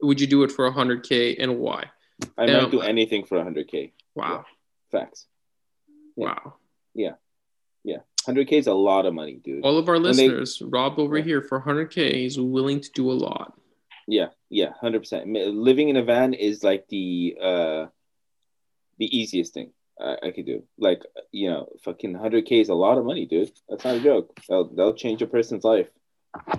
Would 0.03 0.21
you 0.21 0.27
do 0.27 0.43
it 0.45 0.53
for 0.53 0.67
a 0.67 0.73
hundred 0.73 1.03
K 1.03 1.37
and 1.37 1.59
why? 1.59 1.91
I 2.39 2.47
might 2.47 2.71
do 2.71 2.81
anything 2.83 3.25
for 3.25 3.39
a 3.39 3.45
100k. 3.45 3.93
Wow, 4.15 4.45
Facts. 4.93 5.27
Wow, 6.17 6.55
yeah. 6.95 7.15
Yeah. 7.85 7.99
100k 8.27 8.53
is 8.53 8.67
a 8.67 8.75
lot 8.75 9.07
of 9.07 9.15
money, 9.15 9.41
dude. 9.43 9.65
All 9.65 9.79
of 9.79 9.89
our 9.89 9.95
When 9.95 10.03
they- 10.03 10.29
listeners, 10.29 10.61
Rob 10.63 10.99
over 10.99 11.17
Yeah. 11.19 11.25
here 11.25 11.43
for 11.43 11.61
100K 11.61 12.27
is 12.27 12.39
willing 12.39 12.81
to 12.81 12.91
do 12.93 13.11
a 13.11 13.15
lot. 13.15 13.59
Yeah, 14.07 14.29
yeah, 14.51 14.73
hundred 14.81 15.01
percent. 15.01 15.29
Living 15.33 15.89
in 15.89 15.97
a 15.97 16.03
van 16.03 16.35
is 16.35 16.65
like 16.65 16.89
the 16.89 17.37
uh, 17.41 17.87
the 18.99 19.17
easiest 19.19 19.55
thing 19.55 19.71
I, 20.01 20.29
I 20.29 20.31
could 20.31 20.47
do. 20.47 20.63
Like 20.79 21.03
you 21.33 21.51
know, 21.51 21.69
fucking 21.85 22.15
hundred 22.15 22.47
k 22.47 22.61
is 22.61 22.69
a 22.69 22.75
lot 22.75 22.99
of 22.99 23.05
money, 23.05 23.27
dude. 23.27 23.53
That's 23.69 23.85
not 23.85 23.97
a 23.97 24.01
joke. 24.01 24.39
That'll 24.49 24.69
that'll 24.69 24.95
change 24.95 25.23
a 25.23 25.27
person's 25.27 25.65
life, 25.65 25.89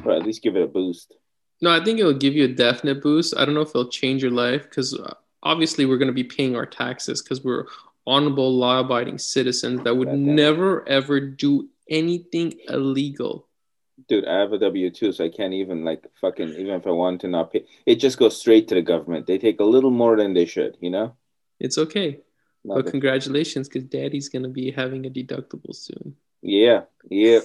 or 0.03 0.11
at 0.11 0.23
least 0.23 0.43
give 0.43 0.55
it 0.55 0.63
a 0.63 0.67
boost. 0.67 1.13
No, 1.61 1.69
I 1.69 1.83
think 1.83 1.99
it'll 1.99 2.13
give 2.13 2.33
you 2.33 2.45
a 2.45 2.47
definite 2.47 3.03
boost. 3.03 3.35
I 3.37 3.45
don't 3.45 3.53
know 3.53 3.61
if 3.61 3.69
it'll 3.69 3.89
change 3.89 4.23
your 4.23 4.31
life 4.31 4.63
because 4.63 4.93
uh, 4.93 5.13
obviously 5.43 5.85
we're 5.85 5.97
going 5.97 6.07
to 6.07 6.13
be 6.13 6.23
paying 6.23 6.55
our 6.55 6.65
taxes 6.65 7.21
because 7.21 7.43
we're 7.43 7.65
honorable, 8.07 8.51
law-abiding 8.51 9.19
citizens 9.19 9.83
that 9.83 9.95
would 9.95 10.07
damn 10.07 10.35
never 10.35 10.87
ever 10.89 11.19
do 11.19 11.69
anything 11.89 12.53
illegal. 12.67 13.47
Dude, 14.07 14.25
I 14.25 14.39
have 14.39 14.53
a 14.53 14.57
W 14.57 14.89
two, 14.89 15.11
so 15.11 15.23
I 15.23 15.29
can't 15.29 15.53
even 15.53 15.85
like 15.85 16.03
fucking 16.19 16.49
even 16.49 16.73
if 16.73 16.87
I 16.87 16.91
wanted 16.91 17.19
to 17.21 17.27
not 17.27 17.53
pay. 17.53 17.65
It 17.85 17.95
just 17.95 18.17
goes 18.17 18.39
straight 18.39 18.67
to 18.69 18.75
the 18.75 18.81
government. 18.81 19.27
They 19.27 19.37
take 19.37 19.59
a 19.59 19.63
little 19.63 19.91
more 19.91 20.17
than 20.17 20.33
they 20.33 20.45
should, 20.45 20.77
you 20.81 20.89
know. 20.89 21.15
It's 21.59 21.77
okay, 21.77 22.21
Not 22.63 22.75
but 22.75 22.85
the- 22.85 22.91
congratulations 22.91 23.67
because 23.67 23.85
Daddy's 23.85 24.29
going 24.29 24.43
to 24.43 24.49
be 24.49 24.71
having 24.71 25.05
a 25.05 25.09
deductible 25.09 25.75
soon. 25.75 26.15
yeah, 26.41 26.81
yeah, 27.09 27.39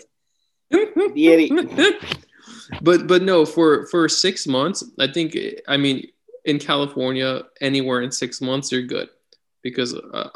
Yeti. 0.73 1.51
but 2.83 3.07
but 3.07 3.23
no, 3.23 3.45
for 3.47 3.87
for 3.87 4.09
six 4.09 4.47
months, 4.47 4.85
I 4.99 5.07
think 5.11 5.37
I 5.69 5.77
mean 5.77 6.09
in 6.45 6.59
California, 6.59 7.43
anywhere 7.61 8.03
in 8.03 8.13
six 8.13 8.41
months, 8.41 8.71
you're 8.71 8.83
good 8.83 9.09
because 9.63 9.95
uh, 9.95 10.29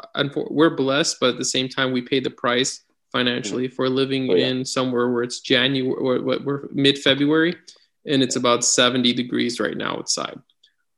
we're 0.49 0.75
blessed, 0.75 1.17
but 1.21 1.29
at 1.31 1.37
the 1.37 1.45
same 1.45 1.69
time, 1.69 1.93
we 1.93 2.01
pay 2.01 2.19
the 2.19 2.29
price 2.29 2.83
financially 3.13 3.67
for 3.69 3.87
living 3.89 4.29
Oh, 4.29 4.35
yeah. 4.35 4.47
in 4.47 4.65
somewhere 4.65 5.09
where 5.09 5.23
it's 5.23 5.39
January, 5.39 5.95
or 5.97 6.21
what 6.21 6.43
we're 6.43 6.67
mid 6.71 6.97
February, 6.99 7.55
and 8.05 8.21
it's 8.23 8.35
about 8.35 8.63
seventy 8.65 9.13
degrees 9.13 9.59
right 9.59 9.77
now 9.77 9.93
outside. 9.97 10.37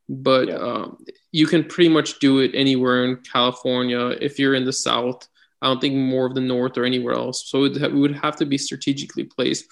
But 0.10 0.48
Yeah. 0.50 0.55
um, 0.57 1.03
you 1.31 1.48
can 1.48 1.63
pretty 1.63 1.89
much 1.89 2.19
do 2.19 2.39
it 2.39 2.51
anywhere 2.53 3.05
in 3.05 3.17
California. 3.17 4.07
If 4.19 4.38
you're 4.39 4.53
in 4.55 4.65
the 4.65 4.74
South, 4.74 5.27
I 5.62 5.67
don't 5.67 5.79
think 5.79 5.95
more 5.95 6.25
of 6.25 6.36
the 6.36 6.41
North 6.41 6.77
or 6.77 6.83
anywhere 6.83 7.13
else. 7.15 7.48
So 7.50 7.63
it, 7.63 7.77
it 7.77 7.93
would 7.93 8.15
have 8.17 8.36
to 8.38 8.45
be 8.45 8.57
strategically 8.57 9.24
placed. 9.24 9.65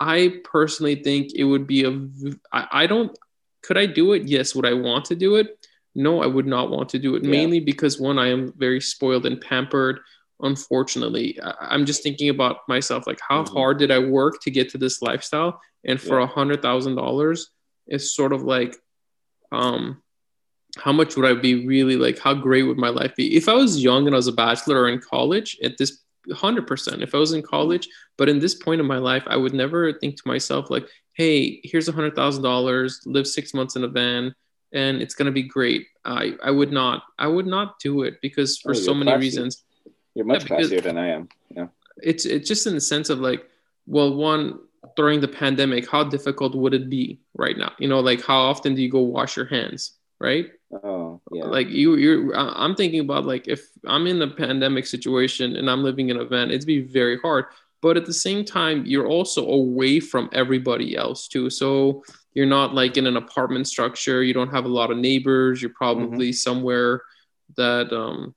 I 0.00 0.40
personally 0.44 0.96
think 0.96 1.34
it 1.34 1.44
would 1.44 1.66
be 1.66 1.84
a. 1.84 1.92
I, 2.52 2.66
I 2.82 2.86
don't. 2.86 3.16
Could 3.62 3.78
I 3.78 3.86
do 3.86 4.12
it? 4.12 4.24
Yes. 4.28 4.54
Would 4.54 4.66
I 4.66 4.74
want 4.74 5.04
to 5.06 5.14
do 5.14 5.36
it? 5.36 5.66
No, 5.94 6.20
I 6.22 6.26
would 6.26 6.46
not 6.46 6.68
want 6.70 6.88
to 6.90 6.98
do 6.98 7.14
it. 7.16 7.24
Yeah. 7.24 7.30
Mainly 7.30 7.60
because 7.60 7.98
one, 8.00 8.18
I 8.18 8.28
am 8.28 8.52
very 8.58 8.80
spoiled 8.80 9.24
and 9.24 9.40
pampered. 9.40 10.00
Unfortunately, 10.42 11.38
I, 11.42 11.54
I'm 11.60 11.86
just 11.86 12.02
thinking 12.02 12.28
about 12.28 12.58
myself. 12.68 13.06
Like, 13.06 13.20
how 13.26 13.42
Mhm. 13.44 13.52
hard 13.54 13.78
did 13.78 13.90
I 13.90 13.98
work 13.98 14.40
to 14.42 14.50
get 14.50 14.68
to 14.70 14.78
this 14.78 15.00
lifestyle? 15.02 15.60
And 15.84 16.00
for 16.00 16.18
a 16.18 16.22
Yeah. 16.22 16.26
hundred 16.28 16.60
thousand 16.62 16.96
dollars, 16.96 17.50
it's 17.86 18.10
sort 18.14 18.32
of 18.32 18.42
like, 18.42 18.76
um, 19.52 20.02
how 20.78 20.92
much 20.92 21.16
would 21.16 21.24
I 21.24 21.34
be 21.34 21.66
really 21.66 21.96
like? 21.96 22.18
How 22.18 22.34
great 22.34 22.64
would 22.64 22.76
my 22.76 22.88
life 22.90 23.14
be 23.16 23.36
if 23.36 23.48
I 23.48 23.54
was 23.54 23.82
young 23.82 24.06
and 24.06 24.14
I 24.14 24.18
was 24.18 24.26
a 24.28 24.32
bachelor 24.32 24.82
or 24.82 24.88
in 24.88 25.00
college? 25.00 25.56
At 25.62 25.78
this 25.78 26.02
hundred 26.32 26.66
percent, 26.66 27.02
if 27.02 27.14
I 27.14 27.18
was 27.18 27.32
in 27.32 27.42
college, 27.42 27.88
but 28.18 28.28
in 28.28 28.38
this 28.38 28.54
point 28.54 28.80
of 28.80 28.86
my 28.86 28.98
life, 28.98 29.22
I 29.26 29.36
would 29.36 29.54
never 29.54 29.92
think 29.92 30.16
to 30.16 30.22
myself 30.26 30.68
like, 30.70 30.86
"Hey, 31.14 31.60
here's 31.64 31.88
a 31.88 31.92
hundred 31.92 32.14
thousand 32.14 32.42
dollars. 32.42 33.00
Live 33.06 33.26
six 33.26 33.54
months 33.54 33.76
in 33.76 33.84
a 33.84 33.88
van, 33.88 34.34
and 34.72 35.00
it's 35.00 35.14
gonna 35.14 35.30
be 35.32 35.44
great." 35.44 35.86
I 36.04 36.34
I 36.42 36.50
would 36.50 36.72
not. 36.72 37.04
I 37.18 37.26
would 37.28 37.46
not 37.46 37.78
do 37.80 38.02
it 38.02 38.20
because 38.20 38.58
for 38.58 38.70
Oh, 38.72 38.74
so 38.74 38.92
many 38.92 39.10
classy. 39.10 39.20
reasons. 39.20 39.62
You're 40.14 40.26
much 40.26 40.50
Yeah, 40.50 40.56
classier 40.58 40.82
than 40.82 40.98
I 40.98 41.08
am. 41.08 41.28
Yeah. 41.56 41.68
it's 42.02 42.26
it's 42.26 42.48
just 42.48 42.66
in 42.66 42.74
the 42.74 42.80
sense 42.80 43.08
of 43.08 43.20
like 43.20 43.48
well 43.86 44.14
one 44.14 44.58
during 44.96 45.20
the 45.20 45.28
pandemic 45.28 45.88
how 45.90 46.02
difficult 46.04 46.54
would 46.54 46.74
it 46.74 46.88
be 46.88 47.20
right 47.34 47.56
now? 47.56 47.72
You 47.78 47.88
know 47.88 48.00
like 48.00 48.24
how 48.24 48.40
often 48.40 48.74
do 48.74 48.82
you 48.82 48.90
go 48.90 49.00
wash 49.00 49.36
your 49.36 49.46
hands 49.46 49.92
right? 50.18 50.46
Oh, 50.72 51.20
yeah. 51.30 51.44
like 51.44 51.68
you 51.68 51.94
you're 51.94 52.36
I- 52.36 52.64
i'm 52.64 52.74
thinking 52.74 53.00
about 53.00 53.24
like 53.24 53.46
if 53.46 53.68
i'm 53.86 54.06
in 54.08 54.20
a 54.20 54.26
pandemic 54.26 54.84
situation 54.86 55.54
and 55.54 55.70
i'm 55.70 55.84
living 55.84 56.08
in 56.08 56.16
a 56.16 56.24
van 56.24 56.50
it'd 56.50 56.66
be 56.66 56.80
very 56.80 57.18
hard. 57.20 57.44
But 57.82 57.96
at 57.96 58.06
the 58.06 58.12
same 58.14 58.44
time 58.44 58.84
you're 58.84 59.06
also 59.06 59.46
away 59.46 60.00
from 60.00 60.28
everybody 60.32 60.96
else 60.96 61.28
too. 61.28 61.50
So 61.50 62.02
you're 62.34 62.46
not 62.58 62.74
like 62.74 62.96
in 62.96 63.06
an 63.06 63.16
apartment 63.16 63.68
structure. 63.68 64.22
You 64.24 64.34
don't 64.34 64.50
have 64.50 64.64
a 64.64 64.68
lot 64.68 64.90
of 64.90 64.98
neighbors. 64.98 65.62
You're 65.62 65.70
probably 65.70 66.32
somewhere 66.32 67.02
that 67.56 67.92
um 67.92 68.34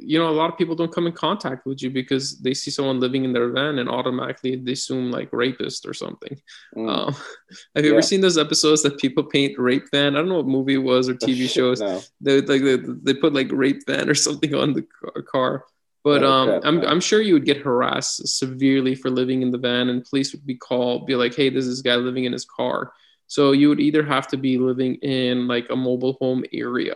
you 0.00 0.18
know 0.18 0.28
a 0.28 0.38
lot 0.40 0.50
of 0.50 0.56
people 0.56 0.74
don't 0.74 0.92
come 0.92 1.06
in 1.06 1.12
contact 1.12 1.66
with 1.66 1.82
you 1.82 1.90
because 1.90 2.38
they 2.38 2.54
see 2.54 2.70
someone 2.70 3.00
living 3.00 3.24
in 3.24 3.32
their 3.32 3.50
van 3.50 3.78
and 3.78 3.88
automatically 3.88 4.56
they 4.56 4.72
assume 4.72 5.10
like 5.10 5.28
rapist 5.32 5.86
or 5.86 5.94
something 5.94 6.36
Mm. 6.76 6.88
um, 6.88 7.14
have 7.74 7.84
you 7.84 7.90
Yeah. 7.90 7.96
ever 7.98 8.02
seen 8.02 8.20
those 8.20 8.38
episodes 8.38 8.82
that 8.82 8.98
people 8.98 9.24
paint 9.24 9.58
rape 9.58 9.84
van 9.92 10.14
i 10.14 10.18
don't 10.18 10.28
know 10.28 10.36
what 10.36 10.46
movie 10.46 10.74
it 10.74 10.78
was 10.92 11.08
or 11.08 11.14
tv 11.26 11.48
shows 11.48 11.80
no. 11.80 12.00
they 12.20 12.40
like 12.40 12.62
they, 12.62 12.76
they 12.76 13.14
put 13.14 13.34
like 13.34 13.50
rape 13.52 13.82
van 13.86 14.08
or 14.08 14.14
something 14.26 14.54
on 14.54 14.72
the 14.72 14.86
car 15.30 15.64
but 16.04 16.22
Oh, 16.22 16.30
um 16.32 16.48
crap, 16.48 16.62
I'm. 16.64 16.80
I'm 16.92 17.00
sure 17.00 17.20
you 17.20 17.34
would 17.34 17.44
get 17.44 17.56
harassed 17.58 18.26
severely 18.28 18.94
for 18.94 19.10
living 19.10 19.42
in 19.42 19.50
the 19.50 19.58
van 19.58 19.88
and 19.88 20.04
police 20.04 20.32
would 20.32 20.46
be 20.46 20.54
called 20.56 21.06
be 21.06 21.16
like 21.16 21.34
hey 21.34 21.48
there's 21.50 21.66
this 21.66 21.82
guy 21.82 21.96
living 21.96 22.24
in 22.24 22.32
his 22.32 22.44
car 22.44 22.92
so 23.26 23.50
you 23.50 23.68
would 23.68 23.80
either 23.80 24.04
have 24.04 24.28
to 24.28 24.36
be 24.36 24.56
living 24.56 24.94
in 25.02 25.48
like 25.48 25.66
a 25.70 25.76
mobile 25.76 26.16
home 26.20 26.44
area 26.52 26.94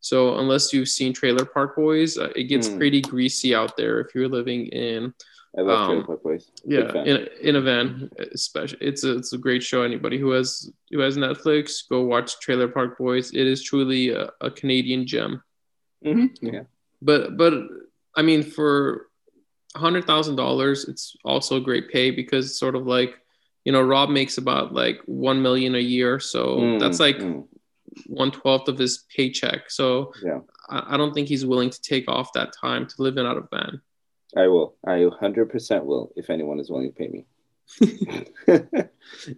so 0.00 0.38
unless 0.38 0.72
you've 0.72 0.88
seen 0.88 1.12
trailer 1.12 1.44
park 1.44 1.74
boys 1.76 2.16
uh, 2.18 2.30
it 2.36 2.44
gets 2.44 2.68
Hmm. 2.68 2.78
pretty 2.78 3.00
greasy 3.00 3.54
out 3.54 3.76
there 3.76 4.00
if 4.00 4.14
you're 4.14 4.28
living 4.28 4.66
in 4.68 5.12
I 5.56 5.62
love 5.62 5.80
Um, 5.80 5.86
Trailer 5.88 6.04
Park 6.06 6.22
Boys. 6.22 6.50
Yeah 6.64 6.92
in 7.04 7.16
a, 7.16 7.48
in 7.48 7.56
a 7.56 7.60
van 7.60 8.10
especially 8.32 8.78
it's 8.80 9.02
a, 9.04 9.16
it's 9.16 9.32
a 9.32 9.38
great 9.38 9.62
show 9.62 9.82
anybody 9.82 10.18
who 10.18 10.30
has 10.30 10.70
who 10.90 11.00
has 11.00 11.16
netflix 11.16 11.82
go 11.88 12.02
watch 12.02 12.38
trailer 12.40 12.68
park 12.68 12.98
boys 12.98 13.32
it 13.32 13.46
is 13.46 13.62
truly 13.62 14.10
a, 14.10 14.30
a 14.40 14.50
canadian 14.50 15.06
gem 15.06 15.42
Mhm. 16.04 16.30
Yeah. 16.42 16.62
but 17.02 17.36
but 17.36 17.54
i 18.14 18.22
mean 18.22 18.42
for 18.44 19.06
a 19.74 19.78
hundred 19.80 20.04
thousand 20.06 20.36
dollars 20.36 20.86
it's 20.86 21.16
also 21.24 21.58
great 21.60 21.90
pay 21.90 22.10
because 22.12 22.46
it's 22.46 22.58
sort 22.58 22.76
of 22.76 22.86
like 22.86 23.12
you 23.64 23.72
know 23.72 23.82
rob 23.82 24.08
makes 24.10 24.38
about 24.38 24.72
like 24.72 25.00
one 25.06 25.42
million 25.42 25.74
a 25.74 25.78
year 25.96 26.20
so 26.20 26.58
Mm, 26.58 26.78
that's 26.80 27.00
like 27.00 27.18
mm. 27.18 27.44
One 28.06 28.30
twelfth 28.30 28.68
of 28.68 28.78
his 28.78 29.04
paycheck 29.14 29.70
so 29.70 30.12
Yeah. 30.22 30.40
I, 30.68 30.94
I 30.94 30.96
don't 30.96 31.12
think 31.14 31.28
he's 31.28 31.46
willing 31.46 31.70
to 31.70 31.80
take 31.82 32.08
off 32.08 32.32
that 32.34 32.52
time 32.58 32.86
to 32.86 33.02
live 33.02 33.16
in 33.16 33.26
out 33.26 33.36
of 33.38 33.48
van 33.50 33.80
I 34.36 34.46
will. 34.48 34.74
I 34.86 34.98
100% 34.98 35.84
will 35.84 36.12
if 36.14 36.28
anyone 36.28 36.60
is 36.60 36.68
willing 36.70 36.92
to 36.92 36.94
pay 36.94 37.08
me. 37.08 37.24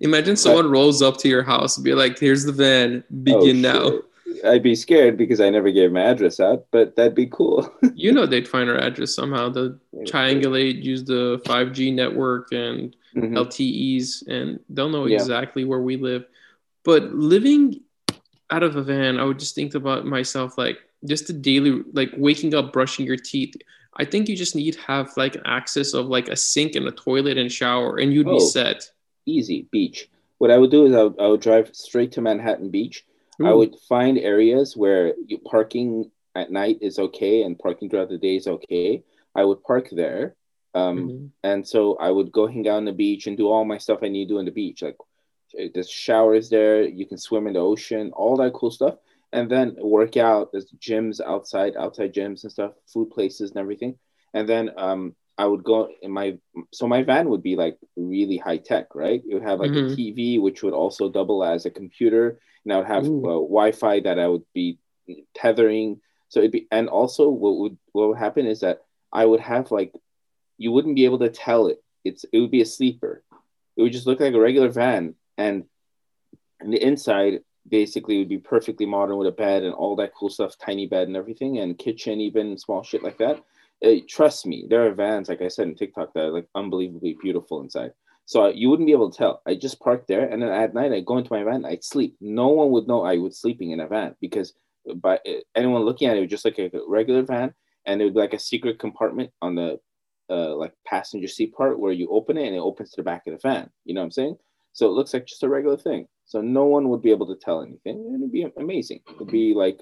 imagine 0.00 0.36
someone 0.36 0.70
rolls 0.70 1.00
up 1.02 1.16
to 1.18 1.28
your 1.28 1.42
house 1.42 1.76
and 1.76 1.84
be 1.84 1.94
like 1.94 2.18
here's 2.18 2.44
the 2.44 2.52
van 2.52 3.04
begin 3.22 3.64
Oh, 3.64 4.00
now. 4.42 4.48
I'd 4.50 4.62
be 4.62 4.74
scared 4.76 5.16
because 5.16 5.40
I 5.40 5.50
never 5.50 5.70
gave 5.72 5.90
my 5.92 6.02
address 6.02 6.38
out, 6.40 6.66
but 6.70 6.94
that'd 6.96 7.14
be 7.16 7.26
cool. 7.26 7.72
you 7.94 8.12
know 8.12 8.26
they'd 8.26 8.46
find 8.48 8.70
our 8.70 8.76
address 8.78 9.14
somehow 9.14 9.48
they'll 9.48 9.76
triangulate 10.04 10.82
use 10.82 11.04
the 11.04 11.40
5g 11.46 11.94
network 11.94 12.48
and 12.52 12.94
Mhm. 13.16 13.34
LTEs 13.36 14.26
and 14.28 14.60
they'll 14.68 14.88
know 14.88 15.06
Yeah. 15.06 15.16
exactly 15.16 15.64
where 15.64 15.80
we 15.80 15.96
live. 15.96 16.24
But 16.84 17.12
living 17.12 17.80
out 18.50 18.62
of 18.62 18.76
a 18.76 18.82
van, 18.82 19.18
I 19.18 19.24
would 19.24 19.38
just 19.38 19.54
think 19.54 19.74
about 19.74 20.06
myself 20.06 20.58
like 20.58 20.78
just 21.06 21.26
the 21.26 21.32
daily 21.32 21.82
like 21.92 22.10
waking 22.16 22.54
up, 22.54 22.72
brushing 22.72 23.06
your 23.06 23.16
teeth. 23.16 23.54
I 23.96 24.04
think 24.04 24.28
you 24.28 24.36
just 24.36 24.54
need 24.56 24.72
to 24.72 24.80
have 24.80 25.10
like 25.16 25.36
access 25.44 25.94
of 25.94 26.06
like 26.06 26.28
a 26.28 26.36
sink 26.36 26.74
and 26.76 26.86
a 26.86 26.92
toilet 26.92 27.38
and 27.38 27.50
shower 27.50 27.96
and 27.98 28.12
you'd 28.12 28.26
Oh. 28.28 28.34
be 28.34 28.40
set. 28.40 28.90
Easy 29.26 29.66
beach. 29.70 30.08
What 30.38 30.50
I 30.50 30.58
would 30.58 30.70
do 30.70 30.86
is 30.86 30.94
I 30.94 31.02
would, 31.04 31.20
I 31.20 31.26
would 31.26 31.40
drive 31.40 31.70
straight 31.74 32.12
to 32.12 32.20
Manhattan 32.22 32.70
Beach. 32.70 33.04
I 33.42 33.54
would 33.54 33.74
find 33.88 34.18
areas 34.18 34.76
where 34.76 35.14
you, 35.26 35.38
parking 35.38 36.10
at 36.34 36.50
night 36.52 36.76
is 36.82 36.98
okay 36.98 37.42
and 37.42 37.58
parking 37.58 37.88
throughout 37.88 38.10
the 38.10 38.18
day 38.18 38.36
is 38.36 38.46
okay. 38.46 39.02
I 39.34 39.44
would 39.46 39.62
park 39.64 39.88
there. 39.92 40.34
Um, 40.74 40.98
Mhm. 41.08 41.30
And 41.42 41.66
so 41.66 41.96
I 41.96 42.10
would 42.10 42.30
go 42.32 42.46
hang 42.46 42.68
out 42.68 42.76
on 42.76 42.84
the 42.84 42.92
beach 42.92 43.26
and 43.26 43.36
do 43.38 43.48
all 43.48 43.64
my 43.64 43.78
stuff 43.78 44.00
I 44.02 44.08
need 44.08 44.26
to 44.28 44.34
do 44.34 44.38
on 44.38 44.44
the 44.44 44.50
beach. 44.50 44.82
Like 44.82 44.96
there's 45.74 45.90
showers 45.90 46.48
there, 46.50 46.82
you 46.82 47.06
can 47.06 47.18
swim 47.18 47.46
in 47.46 47.54
the 47.54 47.60
ocean, 47.60 48.10
all 48.14 48.36
that 48.36 48.52
cool 48.52 48.70
stuff. 48.70 48.96
And 49.32 49.48
then 49.48 49.76
work 49.78 50.16
out. 50.16 50.50
There's 50.50 50.72
gyms 50.80 51.20
outside, 51.20 51.76
outside 51.76 52.12
gyms 52.12 52.42
and 52.42 52.50
stuff, 52.50 52.72
food 52.92 53.10
places 53.10 53.50
and 53.50 53.58
everything. 53.60 53.96
And 54.34 54.48
then 54.48 54.70
um, 54.76 55.14
I 55.38 55.46
would 55.46 55.62
go 55.62 55.88
in 56.02 56.10
my 56.10 56.36
so 56.72 56.88
my 56.88 57.02
van 57.04 57.28
would 57.30 57.42
be 57.42 57.54
like 57.54 57.78
really 57.96 58.36
high 58.38 58.56
tech, 58.58 58.94
right? 58.94 59.22
It 59.28 59.32
would 59.34 59.44
have 59.44 59.60
like 59.60 59.70
Mhm. 59.72 59.92
a 59.92 59.96
TV, 59.96 60.40
which 60.40 60.62
would 60.62 60.74
also 60.74 61.08
double 61.08 61.44
as 61.44 61.64
a 61.64 61.70
computer, 61.70 62.40
and 62.64 62.72
I 62.72 62.78
would 62.78 62.86
have 62.86 63.06
uh, 63.06 63.38
Wi-Fi 63.54 64.00
that 64.00 64.18
I 64.18 64.26
would 64.26 64.44
be 64.52 64.78
tethering. 65.34 66.00
So 66.28 66.40
it'd 66.40 66.52
be, 66.52 66.66
and 66.70 66.88
also 66.88 67.28
what 67.30 67.56
would 67.58 67.78
what 67.92 68.08
would 68.08 68.18
happen 68.18 68.46
is 68.46 68.60
that 68.60 68.82
I 69.12 69.24
would 69.24 69.40
have 69.40 69.70
like 69.70 69.94
you 70.58 70.72
wouldn't 70.72 70.96
be 70.96 71.04
able 71.04 71.20
to 71.20 71.30
tell 71.30 71.68
it. 71.68 71.82
It's 72.04 72.24
it 72.32 72.38
would 72.40 72.50
be 72.50 72.62
a 72.62 72.66
sleeper. 72.66 73.22
It 73.76 73.82
would 73.82 73.92
just 73.92 74.06
look 74.06 74.20
like 74.20 74.34
a 74.34 74.40
regular 74.40 74.68
van, 74.68 75.14
and, 75.40 75.64
the 76.62 76.82
inside 76.82 77.40
basically 77.66 78.18
would 78.18 78.28
be 78.28 78.36
perfectly 78.36 78.84
modern 78.84 79.16
with 79.16 79.28
a 79.28 79.32
bed 79.32 79.62
and 79.62 79.72
all 79.72 79.96
that 79.96 80.12
cool 80.14 80.28
stuff, 80.28 80.58
tiny 80.58 80.86
bed 80.86 81.08
and 81.08 81.16
everything, 81.16 81.58
and 81.58 81.78
kitchen 81.78 82.20
even 82.20 82.58
small 82.58 82.82
shit 82.82 83.02
like 83.02 83.16
that. 83.16 83.42
Uh, 83.82 83.94
trust 84.06 84.46
me, 84.46 84.66
there 84.68 84.86
are 84.86 84.92
vans 84.92 85.30
like 85.30 85.40
I 85.40 85.48
said 85.48 85.68
in 85.68 85.74
TikTok 85.74 86.12
that 86.12 86.24
are 86.24 86.30
like 86.30 86.46
unbelievably 86.54 87.16
beautiful 87.22 87.62
inside. 87.62 87.92
So 88.26 88.48
you 88.48 88.68
wouldn't 88.68 88.86
be 88.86 88.92
able 88.92 89.10
to 89.10 89.16
tell. 89.16 89.42
I 89.46 89.54
just 89.54 89.80
parked 89.80 90.06
there, 90.06 90.28
and 90.28 90.42
then 90.42 90.50
at 90.50 90.74
night 90.74 90.92
I 90.92 91.00
go 91.00 91.16
into 91.16 91.32
my 91.32 91.42
van. 91.42 91.64
I'd 91.64 91.82
sleep. 91.82 92.14
No 92.20 92.48
one 92.48 92.70
would 92.72 92.86
know 92.86 93.02
I 93.02 93.16
was 93.16 93.40
sleeping 93.40 93.70
in 93.70 93.80
a 93.80 93.88
van 93.88 94.14
because 94.20 94.52
by 94.96 95.18
anyone 95.54 95.82
looking 95.82 96.08
at 96.08 96.16
it, 96.16 96.18
it 96.18 96.20
would 96.20 96.30
just 96.36 96.44
like 96.44 96.58
a 96.58 96.70
regular 96.86 97.22
van, 97.22 97.54
and 97.86 98.00
it 98.00 98.04
would 98.04 98.14
be 98.14 98.20
like 98.20 98.34
a 98.34 98.38
secret 98.38 98.78
compartment 98.78 99.30
on 99.40 99.54
the 99.54 99.80
uh, 100.28 100.54
like 100.54 100.74
passenger 100.86 101.26
seat 101.26 101.54
part 101.54 101.80
where 101.80 101.92
you 101.92 102.08
open 102.10 102.36
it 102.36 102.46
and 102.46 102.54
it 102.54 102.60
opens 102.60 102.90
to 102.90 102.96
the 102.98 103.02
back 103.02 103.26
of 103.26 103.32
the 103.32 103.48
van. 103.48 103.68
You 103.84 103.94
know 103.94 104.02
what 104.02 104.06
I'm 104.06 104.12
saying? 104.12 104.36
So 104.72 104.86
it 104.86 104.92
looks 104.92 105.12
like 105.12 105.26
just 105.26 105.42
a 105.42 105.48
regular 105.48 105.76
thing. 105.76 106.06
So 106.24 106.40
no 106.40 106.64
one 106.64 106.88
would 106.88 107.02
be 107.02 107.10
able 107.10 107.26
to 107.26 107.36
tell 107.36 107.62
anything. 107.62 107.96
And 107.96 108.16
it'd 108.22 108.32
be 108.32 108.46
amazing. 108.56 109.00
It'd 109.16 109.28
be 109.30 109.52
like 109.54 109.80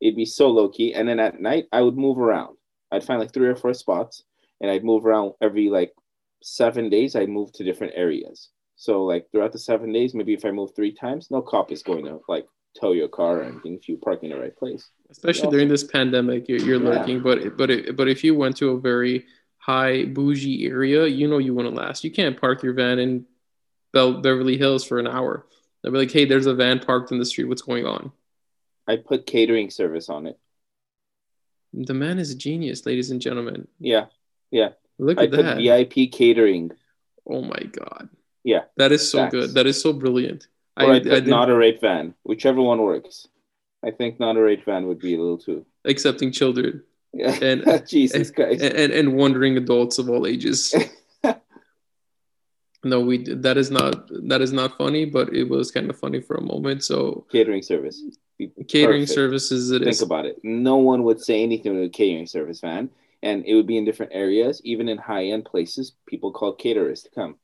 it'd 0.00 0.16
be 0.16 0.26
so 0.26 0.50
low 0.50 0.68
key. 0.68 0.92
And 0.94 1.08
then 1.08 1.18
at 1.20 1.40
night 1.40 1.66
I 1.72 1.80
would 1.80 1.96
move 1.96 2.18
around. 2.18 2.56
I'd 2.92 3.04
find 3.04 3.18
like 3.18 3.32
three 3.32 3.48
or 3.48 3.56
four 3.56 3.72
spots 3.74 4.22
and 4.60 4.70
I'd 4.70 4.84
move 4.84 5.06
around 5.06 5.32
every 5.40 5.68
like 5.70 5.92
seven 6.42 6.90
days. 6.90 7.16
I'd 7.16 7.28
move 7.30 7.52
to 7.54 7.64
different 7.64 7.94
areas. 7.96 8.50
So 8.76 9.04
like 9.04 9.26
throughout 9.32 9.52
the 9.52 9.58
seven 9.58 9.90
days, 9.92 10.14
maybe 10.14 10.34
if 10.34 10.44
I 10.44 10.50
move 10.50 10.70
three 10.76 10.92
times, 10.92 11.28
no 11.30 11.40
cop 11.40 11.72
is 11.72 11.82
going 11.82 12.04
to 12.04 12.20
like 12.28 12.46
tow 12.78 12.92
your 12.92 13.08
car 13.08 13.38
or 13.38 13.44
anything 13.44 13.74
if 13.80 13.88
you 13.88 13.96
park 13.96 14.22
in 14.22 14.30
the 14.30 14.38
right 14.38 14.54
place. 14.54 14.90
Especially 15.10 15.48
during 15.48 15.68
this 15.68 15.82
pandemic, 15.84 16.46
you're, 16.46 16.58
you're 16.58 16.82
Yeah. 16.82 16.90
lurking. 16.90 17.22
But 17.22 17.56
but 17.56 17.70
it, 17.70 17.96
but 17.96 18.06
if 18.08 18.22
you 18.22 18.34
went 18.34 18.58
to 18.58 18.70
a 18.72 18.78
very 18.80 19.24
high 19.58 20.04
bougie 20.04 20.66
area, 20.66 21.06
you 21.06 21.26
know 21.26 21.38
you 21.38 21.54
wouldn't 21.54 21.74
last. 21.74 22.04
You 22.04 22.10
can't 22.10 22.38
park 22.38 22.62
your 22.62 22.74
van 22.74 22.98
in 22.98 23.24
Beverly 24.22 24.56
Hills 24.56 24.84
for 24.84 24.98
an 24.98 25.06
hour. 25.06 25.46
They'll 25.82 25.92
be 25.92 25.98
like, 25.98 26.10
"Hey, 26.12 26.24
there's 26.24 26.46
a 26.46 26.54
van 26.54 26.78
parked 26.80 27.12
in 27.12 27.18
the 27.18 27.24
street. 27.24 27.44
What's 27.44 27.62
going 27.62 27.86
on?" 27.86 28.12
I 28.86 28.96
put 28.96 29.26
catering 29.26 29.70
service 29.70 30.08
on 30.08 30.26
it. 30.26 30.38
The 31.74 31.94
man 31.94 32.18
is 32.18 32.30
a 32.30 32.36
genius, 32.36 32.86
ladies 32.86 33.10
and 33.10 33.20
gentlemen. 33.20 33.68
Yeah. 33.78 34.06
Yeah. 34.50 34.70
Look 34.98 35.18
I 35.18 35.24
at 35.24 35.30
that. 35.32 35.56
VIP 35.58 36.10
catering. 36.12 36.70
Oh 37.28 37.42
my 37.42 37.60
god. 37.72 38.08
Yeah. 38.44 38.62
That 38.76 38.92
is 38.92 39.10
so 39.10 39.18
Facts. 39.18 39.32
good. 39.32 39.50
That 39.54 39.66
is 39.66 39.80
so 39.80 39.92
brilliant. 39.92 40.46
Or 40.78 40.92
I, 40.92 41.00
put 41.00 41.04
didn't- 41.24 41.32
a 41.32 41.56
rape 41.56 41.80
van, 41.80 42.14
whichever 42.24 42.62
one 42.62 42.80
works. 42.82 43.26
I 43.84 43.90
think 43.90 44.18
not 44.20 44.36
a 44.36 44.40
rape 44.42 44.64
van 44.64 44.86
would 44.86 44.98
be 44.98 45.14
a 45.14 45.18
little 45.18 45.38
too. 45.38 45.66
accepting 45.84 46.32
children 46.32 46.82
Yeah. 47.12 47.36
And- 47.42 47.84
Jesus 47.88 48.30
Christ. 48.30 48.62
and, 48.62 48.74
and, 48.74 48.92
and 48.92 49.14
wandering 49.16 49.56
adults 49.56 49.98
of 49.98 50.08
all 50.08 50.26
ages. 50.26 50.74
no, 52.88 53.00
we 53.00 53.18
that 53.46 53.56
is 53.56 53.70
not 53.70 54.08
that 54.28 54.40
is 54.40 54.52
not 54.52 54.76
funny, 54.78 55.04
but 55.04 55.34
it 55.34 55.44
was 55.48 55.70
kind 55.70 55.90
of 55.90 55.98
funny 55.98 56.20
for 56.20 56.36
a 56.36 56.42
moment. 56.42 56.84
So 56.84 57.26
catering 57.30 57.62
service. 57.62 58.02
Catering 58.68 59.02
perfect. 59.02 59.10
services 59.12 59.70
it 59.70 59.78
Think 59.80 59.90
is. 59.90 60.02
about 60.02 60.26
it. 60.26 60.38
No 60.42 60.76
one 60.76 61.02
would 61.04 61.20
say 61.20 61.42
anything 61.42 61.74
to 61.74 61.82
a 61.82 61.88
catering 61.88 62.26
service 62.26 62.60
van, 62.60 62.90
and 63.22 63.44
it 63.46 63.54
would 63.54 63.66
be 63.66 63.78
in 63.78 63.84
different 63.84 64.12
areas, 64.14 64.60
even 64.64 64.88
in 64.88 64.98
high 64.98 65.26
end 65.26 65.44
places. 65.44 65.92
People 66.06 66.32
call 66.32 66.52
caterers 66.52 67.02
to 67.02 67.10
come. 67.10 67.36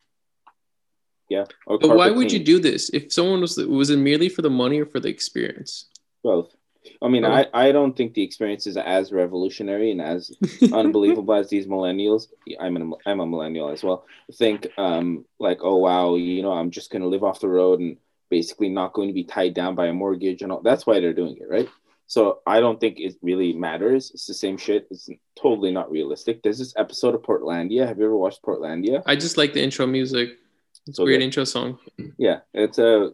Yeah. 1.28 1.44
Or 1.66 1.78
But 1.78 1.96
why 1.96 2.10
would 2.10 2.30
you 2.30 2.38
do 2.38 2.58
this 2.58 2.90
if 2.90 3.12
someone 3.12 3.40
was 3.40 3.56
was 3.56 3.88
it 3.90 3.96
merely 3.98 4.28
for 4.28 4.42
the 4.42 4.50
money 4.50 4.80
or 4.80 4.86
for 4.86 5.00
the 5.00 5.08
experience? 5.08 5.86
both? 6.22 6.54
I 7.00 7.08
mean, 7.08 7.24
Oh. 7.24 7.30
I, 7.30 7.46
I 7.52 7.72
don't 7.72 7.96
think 7.96 8.14
the 8.14 8.22
experience 8.22 8.66
is 8.66 8.76
as 8.76 9.12
revolutionary 9.12 9.90
and 9.90 10.00
as 10.00 10.30
unbelievable 10.72 11.34
as 11.34 11.48
these 11.48 11.66
millennials. 11.66 12.26
I'm 12.60 12.76
a, 12.76 12.96
I'm 13.06 13.20
a 13.20 13.26
millennial 13.26 13.70
as 13.70 13.82
well. 13.82 14.04
Think 14.34 14.66
um 14.78 15.24
like 15.38 15.58
oh 15.62 15.76
wow 15.76 16.14
you 16.16 16.42
know 16.42 16.52
I'm 16.52 16.70
just 16.70 16.90
gonna 16.90 17.06
live 17.06 17.24
off 17.24 17.40
the 17.40 17.48
road 17.48 17.80
and 17.80 17.96
basically 18.30 18.70
not 18.70 18.94
going 18.94 19.08
to 19.08 19.14
be 19.14 19.24
tied 19.24 19.52
down 19.54 19.74
by 19.74 19.86
a 19.88 19.92
mortgage 19.92 20.40
and 20.42 20.50
all. 20.50 20.62
That's 20.62 20.86
why 20.86 21.00
they're 21.00 21.12
doing 21.12 21.36
it, 21.36 21.48
right? 21.50 21.68
So 22.06 22.40
I 22.46 22.60
don't 22.60 22.80
think 22.80 22.98
it 22.98 23.16
really 23.22 23.52
matters. 23.52 24.10
It's 24.12 24.26
the 24.26 24.34
same 24.34 24.56
shit. 24.56 24.88
It's 24.90 25.08
totally 25.40 25.70
not 25.70 25.90
realistic. 25.90 26.42
There's 26.42 26.58
this 26.58 26.74
episode 26.76 27.14
of 27.14 27.22
Portlandia. 27.22 27.86
Have 27.86 27.98
you 27.98 28.06
ever 28.06 28.16
watched 28.16 28.42
Portlandia? 28.42 29.02
I 29.06 29.16
just 29.16 29.36
like 29.36 29.52
the 29.52 29.62
intro 29.62 29.86
music. 29.86 30.38
It's 30.86 30.98
a 30.98 31.04
great 31.04 31.22
intro 31.22 31.44
song. 31.44 31.78
Yeah, 32.18 32.40
it's 32.54 32.78
a. 32.78 33.10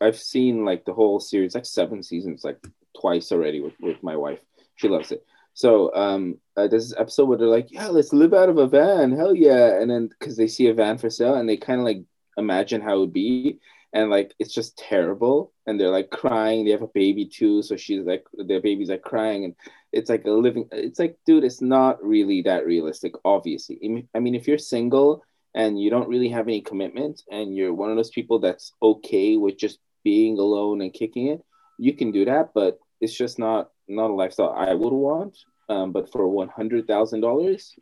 I've 0.00 0.18
seen 0.18 0.64
like 0.64 0.84
the 0.86 0.92
whole 0.94 1.20
series, 1.20 1.54
like 1.54 1.66
seven 1.66 2.02
seasons, 2.02 2.42
like 2.42 2.58
twice 3.00 3.32
already 3.32 3.60
with, 3.60 3.74
with 3.80 4.02
my 4.02 4.16
wife. 4.16 4.40
She 4.76 4.88
loves 4.88 5.12
it. 5.12 5.24
So 5.54 5.94
um, 5.94 6.38
uh, 6.56 6.68
this 6.68 6.94
episode 6.96 7.26
where 7.26 7.38
they're 7.38 7.48
like, 7.48 7.70
"Yeah, 7.70 7.88
let's 7.88 8.12
live 8.12 8.32
out 8.32 8.48
of 8.48 8.58
a 8.58 8.66
van, 8.66 9.12
hell 9.12 9.34
yeah!" 9.34 9.80
And 9.80 9.90
then 9.90 10.08
because 10.08 10.36
they 10.36 10.46
see 10.46 10.68
a 10.68 10.74
van 10.74 10.98
for 10.98 11.10
sale, 11.10 11.34
and 11.34 11.48
they 11.48 11.56
kind 11.56 11.80
of 11.80 11.84
like 11.84 12.02
imagine 12.36 12.80
how 12.80 12.96
it 12.96 13.00
would 13.00 13.12
be, 13.12 13.58
and 13.92 14.10
like 14.10 14.32
it's 14.38 14.54
just 14.54 14.78
terrible. 14.78 15.52
And 15.66 15.78
they're 15.78 15.90
like 15.90 16.10
crying. 16.10 16.64
They 16.64 16.70
have 16.70 16.82
a 16.82 16.88
baby 16.88 17.26
too. 17.26 17.62
So 17.62 17.76
she's 17.76 18.04
like 18.04 18.24
their 18.32 18.60
baby's 18.60 18.90
like 18.90 19.02
crying. 19.02 19.44
And 19.44 19.54
it's 19.92 20.08
like 20.08 20.24
a 20.24 20.30
living 20.30 20.68
it's 20.72 20.98
like 20.98 21.18
dude 21.26 21.44
it's 21.44 21.60
not 21.60 22.02
really 22.02 22.42
that 22.42 22.66
realistic 22.66 23.14
obviously. 23.24 24.08
I 24.14 24.20
mean 24.20 24.34
if 24.34 24.46
you're 24.46 24.58
single 24.58 25.24
and 25.54 25.80
you 25.80 25.90
don't 25.90 26.08
really 26.08 26.28
have 26.28 26.46
any 26.46 26.60
commitment 26.60 27.22
and 27.30 27.56
you're 27.56 27.74
one 27.74 27.90
of 27.90 27.96
those 27.96 28.10
people 28.10 28.38
that's 28.38 28.72
okay 28.80 29.36
with 29.36 29.58
just 29.58 29.78
being 30.04 30.38
alone 30.38 30.80
and 30.80 30.92
kicking 30.92 31.26
it 31.26 31.44
you 31.80 31.94
can 31.94 32.12
do 32.12 32.24
that. 32.26 32.50
But 32.54 32.78
it's 33.00 33.14
just 33.14 33.38
not 33.38 33.70
not 33.88 34.10
a 34.10 34.14
lifestyle 34.14 34.54
i 34.56 34.74
would 34.74 34.92
want 34.92 35.36
um, 35.68 35.92
but 35.92 36.10
for 36.10 36.22
$100000 36.22 37.74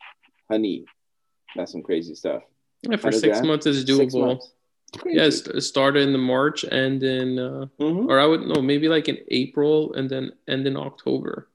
honey 0.51 0.85
that's 1.57 1.73
some 1.73 1.83
crazy 1.83 2.15
stuff 2.15 2.43
yeah, 2.83 2.97
for 2.97 3.11
six 3.11 3.39
grand, 3.39 3.47
months 3.47 3.67
is 3.67 3.85
doable 3.85 4.41
Yes, 5.05 5.43
yeah, 5.47 5.57
it 5.57 5.61
started 5.63 6.03
in 6.03 6.13
the 6.13 6.19
March 6.19 6.65
and 6.65 7.03
in, 7.03 7.39
uh, 7.39 7.67
mm-hmm. 7.79 8.09
or 8.09 8.19
I 8.19 8.27
would 8.27 8.43
know 8.43 8.63
maybe 8.63 8.89
like 8.89 9.09
in 9.09 9.19
April 9.29 9.93
and 9.93 10.09
then 10.09 10.33
end 10.49 10.67
in 10.67 10.77
October. 10.77 11.49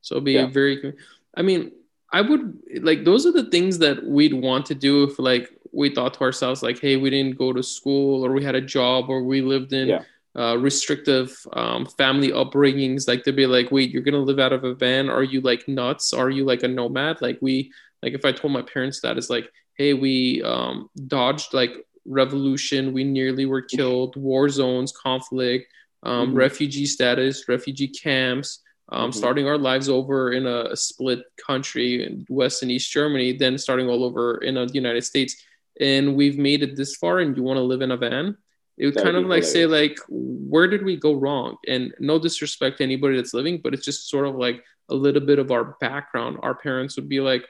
So 0.00 0.16
it'll 0.16 0.24
be 0.24 0.32
yeah. 0.32 0.46
very. 0.46 0.94
I 1.36 1.42
mean, 1.42 1.72
I 2.12 2.20
would 2.20 2.58
like 2.82 3.04
those 3.04 3.26
are 3.26 3.32
the 3.32 3.48
things 3.50 3.78
that 3.78 4.04
we'd 4.04 4.34
want 4.34 4.66
to 4.66 4.74
do 4.74 5.04
if 5.04 5.18
like 5.18 5.50
we 5.72 5.94
thought 5.94 6.14
to 6.14 6.20
ourselves 6.22 6.62
like, 6.62 6.80
hey, 6.80 6.96
we 6.96 7.10
didn't 7.10 7.38
go 7.38 7.52
to 7.52 7.62
school 7.62 8.26
or 8.26 8.32
we 8.32 8.42
had 8.42 8.56
a 8.56 8.60
job 8.60 9.08
or 9.08 9.22
we 9.22 9.40
lived 9.40 9.72
in 9.72 9.88
yeah. 9.88 10.02
Uh, 10.38 10.56
restrictive 10.58 11.36
um, 11.52 11.86
family 11.86 12.28
upbringings. 12.28 13.08
Like 13.08 13.24
to 13.24 13.32
be 13.32 13.46
like, 13.46 13.70
wait, 13.70 13.90
you're 13.90 14.02
gonna 14.02 14.18
live 14.18 14.38
out 14.38 14.52
of 14.52 14.64
a 14.64 14.74
van? 14.74 15.08
Are 15.08 15.22
you 15.22 15.40
like 15.40 15.66
nuts? 15.68 16.12
Are 16.12 16.30
you 16.30 16.44
like 16.44 16.62
a 16.62 16.68
nomad? 16.68 17.20
Like 17.20 17.38
we 17.40 17.72
like 18.02 18.14
if 18.14 18.24
I 18.24 18.32
told 18.32 18.52
my 18.52 18.62
parents 18.62 19.00
that 19.00 19.18
is 19.18 19.30
like, 19.30 19.50
hey, 19.74 19.94
we 19.94 20.42
um, 20.42 20.88
dodged 21.06 21.52
like 21.54 21.72
revolution. 22.04 22.92
We 22.92 23.04
nearly 23.04 23.46
were 23.46 23.62
killed. 23.62 24.16
War 24.16 24.48
zones, 24.48 24.92
conflict, 24.92 25.72
um, 26.02 26.28
mm-hmm. 26.28 26.36
refugee 26.36 26.86
status, 26.86 27.48
refugee 27.48 27.88
camps. 27.88 28.60
Um, 28.92 29.10
mm-hmm. 29.10 29.18
Starting 29.18 29.46
our 29.46 29.58
lives 29.58 29.88
over 29.88 30.32
in 30.32 30.46
a, 30.46 30.72
a, 30.72 30.76
split 30.76 31.20
country 31.46 32.04
in 32.04 32.26
West 32.28 32.62
and 32.62 32.72
East 32.72 32.90
Germany, 32.90 33.36
then 33.36 33.56
starting 33.56 33.88
all 33.88 34.02
over 34.02 34.38
in 34.38 34.56
the 34.56 34.68
United 34.72 35.04
States, 35.04 35.36
and 35.80 36.16
we've 36.16 36.38
made 36.38 36.64
it 36.64 36.74
this 36.76 36.96
far, 36.96 37.20
and 37.20 37.36
you 37.36 37.44
want 37.44 37.58
to 37.58 37.62
live 37.62 37.82
in 37.82 37.92
a 37.92 37.96
van? 37.96 38.36
It 38.80 38.86
would 38.86 38.96
kind 38.96 39.16
of 39.16 39.26
like 39.26 39.44
hilarious. 39.44 39.52
say 39.52 39.66
like, 39.66 39.98
where 40.08 40.66
did 40.66 40.82
we 40.82 40.96
go 40.96 41.14
wrong? 41.14 41.56
And 41.68 41.94
no 42.00 42.18
disrespect 42.18 42.78
to 42.78 42.84
anybody 42.84 43.16
that's 43.16 43.34
living, 43.34 43.60
but 43.62 43.74
it's 43.74 43.84
just 43.84 44.08
sort 44.08 44.26
of 44.26 44.36
like 44.36 44.64
a 44.88 44.94
little 44.94 45.20
bit 45.20 45.38
of 45.38 45.50
our 45.50 45.76
background. 45.80 46.38
Our 46.42 46.54
parents 46.54 46.96
would 46.96 47.08
be 47.08 47.20
like, 47.20 47.46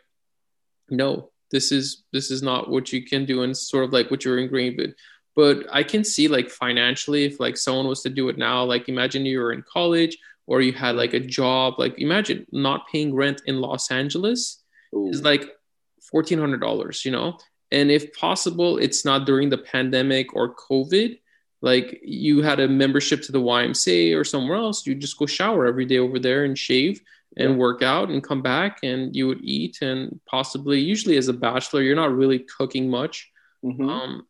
no, 0.91 1.31
this 1.51 1.73
is 1.73 2.05
this 2.13 2.31
is 2.31 2.43
not 2.43 2.71
what 2.71 2.93
you 2.93 3.05
can 3.05 3.25
do 3.25 3.43
and 3.43 3.57
sort 3.57 3.85
of 3.85 3.93
like 3.93 4.11
what 4.11 4.25
you're 4.25 4.39
ingrained 4.39 4.77
with 4.79 4.95
but 5.37 5.65
i 5.73 5.83
can 5.83 6.05
see 6.05 6.29
like 6.29 6.51
financially 6.51 7.25
if 7.25 7.41
like 7.41 7.57
someone 7.57 7.87
was 7.87 8.03
to 8.03 8.11
do 8.11 8.29
it 8.29 8.39
now 8.39 8.65
like 8.65 8.89
imagine 8.89 9.27
you 9.27 9.41
were 9.41 9.53
in 9.53 9.65
college 9.71 10.17
or 10.47 10.61
you 10.61 10.73
had 10.73 10.97
like 10.97 11.15
a 11.15 11.21
job 11.21 11.75
like 11.79 11.99
imagine 11.99 12.47
not 12.53 12.87
paying 12.91 13.15
rent 13.15 13.43
in 13.47 13.61
los 13.61 13.91
angeles 13.91 14.63
Ooh. 14.95 15.09
is 15.09 15.23
like 15.23 15.51
$1400 16.13 17.05
you 17.05 17.13
know 17.13 17.39
and 17.73 17.91
if 17.91 18.13
possible 18.15 18.79
it's 18.79 19.05
not 19.05 19.27
during 19.27 19.49
the 19.49 19.59
pandemic 19.59 20.35
or 20.35 20.55
covid. 20.55 21.19
Like 21.63 22.01
you 22.03 22.41
had 22.41 22.59
a 22.59 22.67
membership 22.69 23.21
to 23.23 23.33
the 23.33 23.41
ymca 23.41 24.19
or 24.19 24.25
somewhere 24.25 24.57
else 24.57 24.87
you 24.87 24.95
just 24.95 25.19
go 25.19 25.27
shower 25.27 25.67
every 25.67 25.85
day 25.85 25.99
over 25.99 26.19
there 26.19 26.45
and 26.45 26.57
shave 26.57 27.03
and 27.37 27.51
yeah. 27.51 27.57
work 27.57 27.83
out 27.83 28.09
and 28.09 28.25
come 28.25 28.41
back 28.41 28.79
and 28.83 29.15
you 29.15 29.27
would 29.27 29.45
eat 29.45 29.83
and 29.83 30.21
possibly 30.27 30.81
usually 30.81 31.19
as 31.19 31.29
a 31.29 31.35
bachelor 31.35 31.83
you're 31.83 31.95
not 31.95 32.17
really 32.17 32.39
cooking 32.39 32.89
much. 32.89 33.31
Mm-hmm. 33.63 33.89
um, 33.89 34.27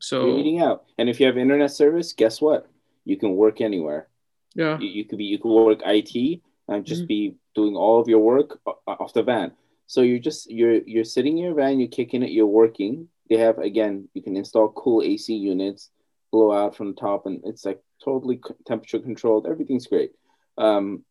so 0.00 0.26
you're 0.26 0.40
eating 0.40 0.60
out. 0.60 0.86
And 0.98 1.08
if 1.08 1.20
you 1.20 1.26
have 1.26 1.38
internet 1.38 1.70
service 1.70 2.12
guess 2.12 2.40
what? 2.40 2.68
You 3.04 3.16
can 3.16 3.36
work 3.36 3.60
anywhere. 3.60 4.08
Yeah. 4.54 4.76
You, 4.78 4.88
you 4.88 5.04
could 5.04 5.18
be 5.18 5.24
you 5.24 5.38
could 5.38 5.52
work 5.52 5.82
it 5.84 6.40
and 6.66 6.84
just 6.84 7.02
mm-hmm. 7.02 7.06
be 7.06 7.36
doing 7.54 7.76
all 7.76 8.00
of 8.00 8.08
your 8.08 8.18
work 8.18 8.58
off 8.88 9.12
the 9.12 9.22
van 9.22 9.52
so 9.92 10.00
you're 10.00 10.26
just 10.30 10.50
you're 10.50 10.80
you're 10.92 11.04
sitting 11.04 11.36
in 11.36 11.44
your 11.44 11.54
van 11.54 11.78
you're 11.78 11.98
kicking 11.98 12.22
it 12.22 12.30
you're 12.30 12.46
working 12.62 13.08
they 13.28 13.36
have 13.36 13.58
again 13.58 14.08
you 14.14 14.22
can 14.22 14.36
install 14.36 14.68
cool 14.72 15.02
ac 15.02 15.34
units 15.34 15.90
blow 16.30 16.50
out 16.50 16.74
from 16.74 16.88
the 16.88 17.00
top 17.00 17.26
and 17.26 17.42
it's 17.44 17.64
like 17.64 17.80
totally 18.02 18.40
temperature 18.66 18.98
controlled 18.98 19.46
everything's 19.46 19.86
great 19.86 20.12
um, 20.58 21.04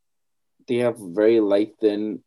they 0.68 0.78
have 0.78 0.96
very 1.00 1.40
light 1.40 1.74
thin 1.80 2.22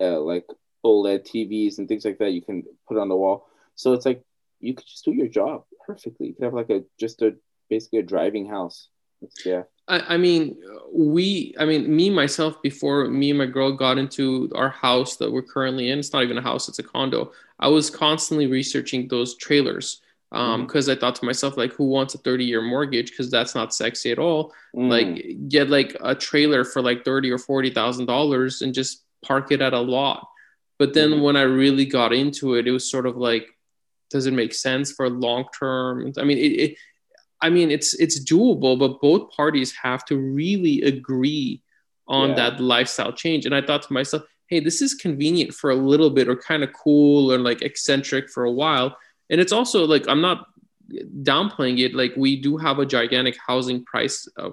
uh, 0.00 0.20
like 0.20 0.46
OLED 0.84 1.26
TVs 1.26 1.78
and 1.78 1.88
things 1.88 2.04
like 2.04 2.18
that 2.18 2.32
you 2.32 2.42
can 2.42 2.64
put 2.88 2.98
on 2.98 3.08
the 3.08 3.16
wall. 3.16 3.46
So 3.74 3.92
it's 3.92 4.06
like 4.06 4.22
you 4.60 4.74
could 4.74 4.86
just 4.86 5.04
do 5.04 5.12
your 5.12 5.28
job 5.28 5.64
perfectly. 5.86 6.28
You 6.28 6.34
could 6.34 6.44
have 6.44 6.54
like 6.54 6.70
a 6.70 6.84
just 6.98 7.22
a 7.22 7.36
basically 7.68 8.00
a 8.00 8.02
driving 8.02 8.46
house. 8.46 8.88
It's, 9.22 9.44
yeah. 9.44 9.62
I, 9.90 10.14
I 10.14 10.16
mean, 10.16 10.56
we, 10.92 11.54
I 11.58 11.64
mean, 11.64 11.94
me 11.94 12.10
myself, 12.10 12.60
before 12.62 13.08
me 13.08 13.30
and 13.30 13.38
my 13.38 13.46
girl 13.46 13.72
got 13.72 13.98
into 13.98 14.50
our 14.54 14.70
house 14.70 15.16
that 15.16 15.30
we're 15.30 15.42
currently 15.42 15.90
in, 15.90 15.98
it's 15.98 16.12
not 16.12 16.22
even 16.22 16.38
a 16.38 16.42
house, 16.42 16.68
it's 16.68 16.78
a 16.78 16.82
condo. 16.82 17.32
I 17.58 17.68
was 17.68 17.90
constantly 17.90 18.46
researching 18.46 19.08
those 19.08 19.36
trailers 19.36 20.00
um 20.32 20.66
because 20.66 20.88
mm. 20.88 20.92
i 20.92 21.00
thought 21.00 21.16
to 21.16 21.24
myself 21.24 21.56
like 21.56 21.72
who 21.72 21.84
wants 21.84 22.14
a 22.14 22.18
30 22.18 22.44
year 22.44 22.62
mortgage 22.62 23.10
because 23.10 23.30
that's 23.30 23.54
not 23.54 23.74
sexy 23.74 24.12
at 24.12 24.18
all 24.18 24.52
mm. 24.76 24.88
like 24.88 25.48
get 25.48 25.68
like 25.68 25.96
a 26.00 26.14
trailer 26.14 26.64
for 26.64 26.80
like 26.82 27.04
30 27.04 27.30
or 27.30 27.38
40 27.38 27.70
thousand 27.70 28.06
dollars 28.06 28.62
and 28.62 28.74
just 28.74 29.02
park 29.24 29.50
it 29.50 29.60
at 29.60 29.72
a 29.72 29.80
lot 29.80 30.28
but 30.78 30.94
then 30.94 31.10
mm. 31.10 31.22
when 31.22 31.36
i 31.36 31.42
really 31.42 31.84
got 31.84 32.12
into 32.12 32.54
it 32.54 32.68
it 32.68 32.70
was 32.70 32.88
sort 32.88 33.06
of 33.06 33.16
like 33.16 33.46
does 34.10 34.26
it 34.26 34.32
make 34.32 34.54
sense 34.54 34.92
for 34.92 35.08
long 35.10 35.46
term 35.58 36.12
i 36.18 36.22
mean 36.22 36.38
it, 36.38 36.70
it 36.70 36.76
i 37.42 37.48
mean 37.50 37.70
it's 37.70 37.94
it's 37.94 38.22
doable 38.24 38.78
but 38.78 39.00
both 39.00 39.30
parties 39.30 39.74
have 39.74 40.04
to 40.04 40.16
really 40.16 40.82
agree 40.82 41.62
on 42.08 42.30
yeah. 42.30 42.34
that 42.34 42.60
lifestyle 42.60 43.12
change. 43.12 43.46
And 43.46 43.54
i 43.54 43.62
thought 43.62 43.82
to 43.82 43.92
myself 43.92 44.22
hey 44.48 44.60
this 44.60 44.82
is 44.82 44.94
convenient 44.94 45.54
for 45.54 45.70
a 45.70 45.76
little 45.76 46.10
bit 46.10 46.28
or 46.28 46.36
kind 46.36 46.64
of 46.64 46.72
cool 46.72 47.32
or 47.32 47.38
like 47.38 47.62
eccentric 47.62 48.28
for 48.30 48.44
a 48.44 48.52
while. 48.52 48.96
And 49.30 49.40
it's 49.40 49.52
also 49.52 49.86
like 49.86 50.08
i'm 50.08 50.20
not 50.20 50.46
downplaying 51.22 51.78
it. 51.80 51.94
Like 51.94 52.12
we 52.16 52.36
do 52.40 52.56
have 52.56 52.78
a 52.78 52.86
gigantic 52.86 53.36
housing 53.44 53.84
price 53.84 54.28
uh, 54.36 54.50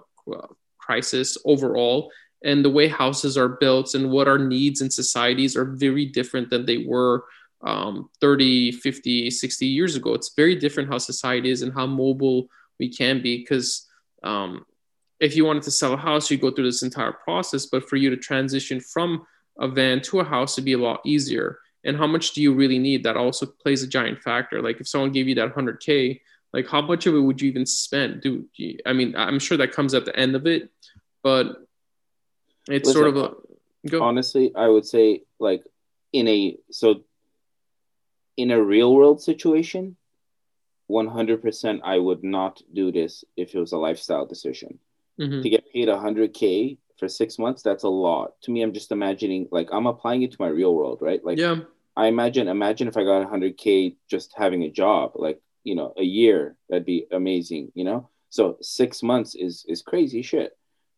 crisis 0.78 1.38
overall. 1.46 2.12
And 2.44 2.64
the 2.64 2.70
way 2.70 2.88
houses 2.88 3.38
are 3.38 3.50
built 3.50 3.96
and 3.96 4.12
what 4.12 4.28
our 4.28 4.38
needs 4.38 4.82
in 4.82 4.92
societies 4.92 5.58
are 5.58 5.66
very 5.66 6.06
different 6.06 6.50
than 6.50 6.66
they 6.66 6.86
were 6.86 7.26
um, 7.62 8.10
30 8.22 8.74
50 8.74 9.32
60 9.32 9.66
years 9.66 9.96
ago. 9.96 10.14
It's 10.14 10.34
very 10.36 10.56
different 10.56 10.90
how 10.90 11.00
society 11.00 11.50
is 11.50 11.64
and 11.64 11.74
how 11.74 11.88
mobile 11.88 12.48
we 12.80 12.90
can 12.90 13.22
be 13.22 13.38
because 13.38 13.88
um, 14.24 14.66
if 15.20 15.36
you 15.36 15.46
wanted 15.46 15.64
to 15.64 15.72
sell 15.72 15.94
a 15.94 15.98
house 15.98 16.30
you 16.30 16.38
go 16.38 16.52
through 16.52 16.66
this 16.66 16.84
entire 16.84 17.12
process 17.12 17.66
but 17.66 17.88
for 17.88 17.96
you 17.96 18.10
to 18.10 18.18
transition 18.18 18.80
from 18.80 19.26
a 19.60 19.68
van 19.68 20.02
to 20.02 20.20
a 20.20 20.24
house 20.24 20.56
would 20.56 20.66
be 20.66 20.74
a 20.74 20.78
lot 20.78 21.02
easier. 21.06 21.60
And 21.84 21.98
how 21.98 22.06
much 22.06 22.34
do 22.34 22.42
you 22.42 22.54
really 22.54 22.78
need? 22.78 23.04
That 23.04 23.18
also 23.18 23.46
plays 23.46 23.82
a 23.82 23.88
giant 23.88 24.22
factor. 24.22 24.62
Like 24.62 24.80
if 24.80 24.88
someone 24.88 25.12
gave 25.12 25.28
you 25.28 25.36
that 25.36 25.56
100k 25.56 26.20
like 26.54 26.68
how 26.68 26.82
much 26.82 27.06
of 27.06 27.16
it 27.16 27.20
would 27.20 27.42
you 27.42 27.50
even 27.50 27.66
spend? 27.66 28.22
Do 28.22 28.46
you, 28.56 28.80
i 28.86 28.94
mean 28.94 29.16
i'm 29.16 29.40
sure 29.40 29.58
that 29.58 29.72
comes 29.72 29.94
at 29.94 30.06
the 30.06 30.16
end 30.18 30.36
of 30.36 30.48
it 30.48 30.70
but 31.24 31.68
it's 32.70 32.88
Listen, 32.88 32.94
sort 32.94 33.08
of 33.08 33.18
a 33.18 33.90
go. 33.90 34.04
honestly 34.04 34.52
i 34.56 34.68
would 34.68 34.86
say 34.86 35.24
like 35.40 35.64
in 36.14 36.28
a 36.28 36.58
so 36.72 37.04
in 38.36 38.52
a 38.52 38.62
real 38.62 38.94
world 38.94 39.22
situation 39.22 39.98
100% 40.90 41.80
i 41.84 41.98
would 41.98 42.24
not 42.24 42.62
do 42.74 42.92
this 42.92 43.24
if 43.36 43.54
it 43.54 43.60
was 43.60 43.74
a 43.74 43.78
lifestyle 43.78 44.26
decision 44.26 44.80
mm-hmm. 45.20 45.42
to 45.42 45.50
get 45.50 45.72
paid 45.72 45.88
100k 45.88 46.78
for 46.98 47.08
six 47.08 47.38
months 47.38 47.62
that's 47.62 47.84
a 47.84 47.90
lot 47.90 48.40
to 48.42 48.52
me 48.52 48.62
i'm 48.62 48.74
just 48.74 48.92
imagining 48.92 49.48
like 49.52 49.70
i'm 49.72 49.86
applying 49.86 50.24
it 50.24 50.32
to 50.32 50.38
my 50.40 50.48
real 50.48 50.74
world 50.74 51.00
right 51.02 51.24
like 51.24 51.38
yeah 51.38 51.58
I 51.98 52.06
imagine 52.06 52.48
imagine 52.48 52.88
if 52.88 52.96
I 52.96 53.04
got 53.04 53.28
100k 53.28 53.96
just 54.08 54.32
having 54.38 54.64
a 54.64 54.70
job, 54.70 55.14
like 55.16 55.42
you 55.64 55.76
know, 55.76 55.94
a 55.98 56.04
year 56.04 56.56
that'd 56.70 56.86
be 56.86 57.08
amazing, 57.12 57.72
you 57.74 57.84
know. 57.84 58.10
So 58.30 58.58
six 58.62 59.02
months 59.02 59.34
is 59.34 59.66
is 59.68 59.82
crazy 59.82 60.22
shit. 60.22 60.56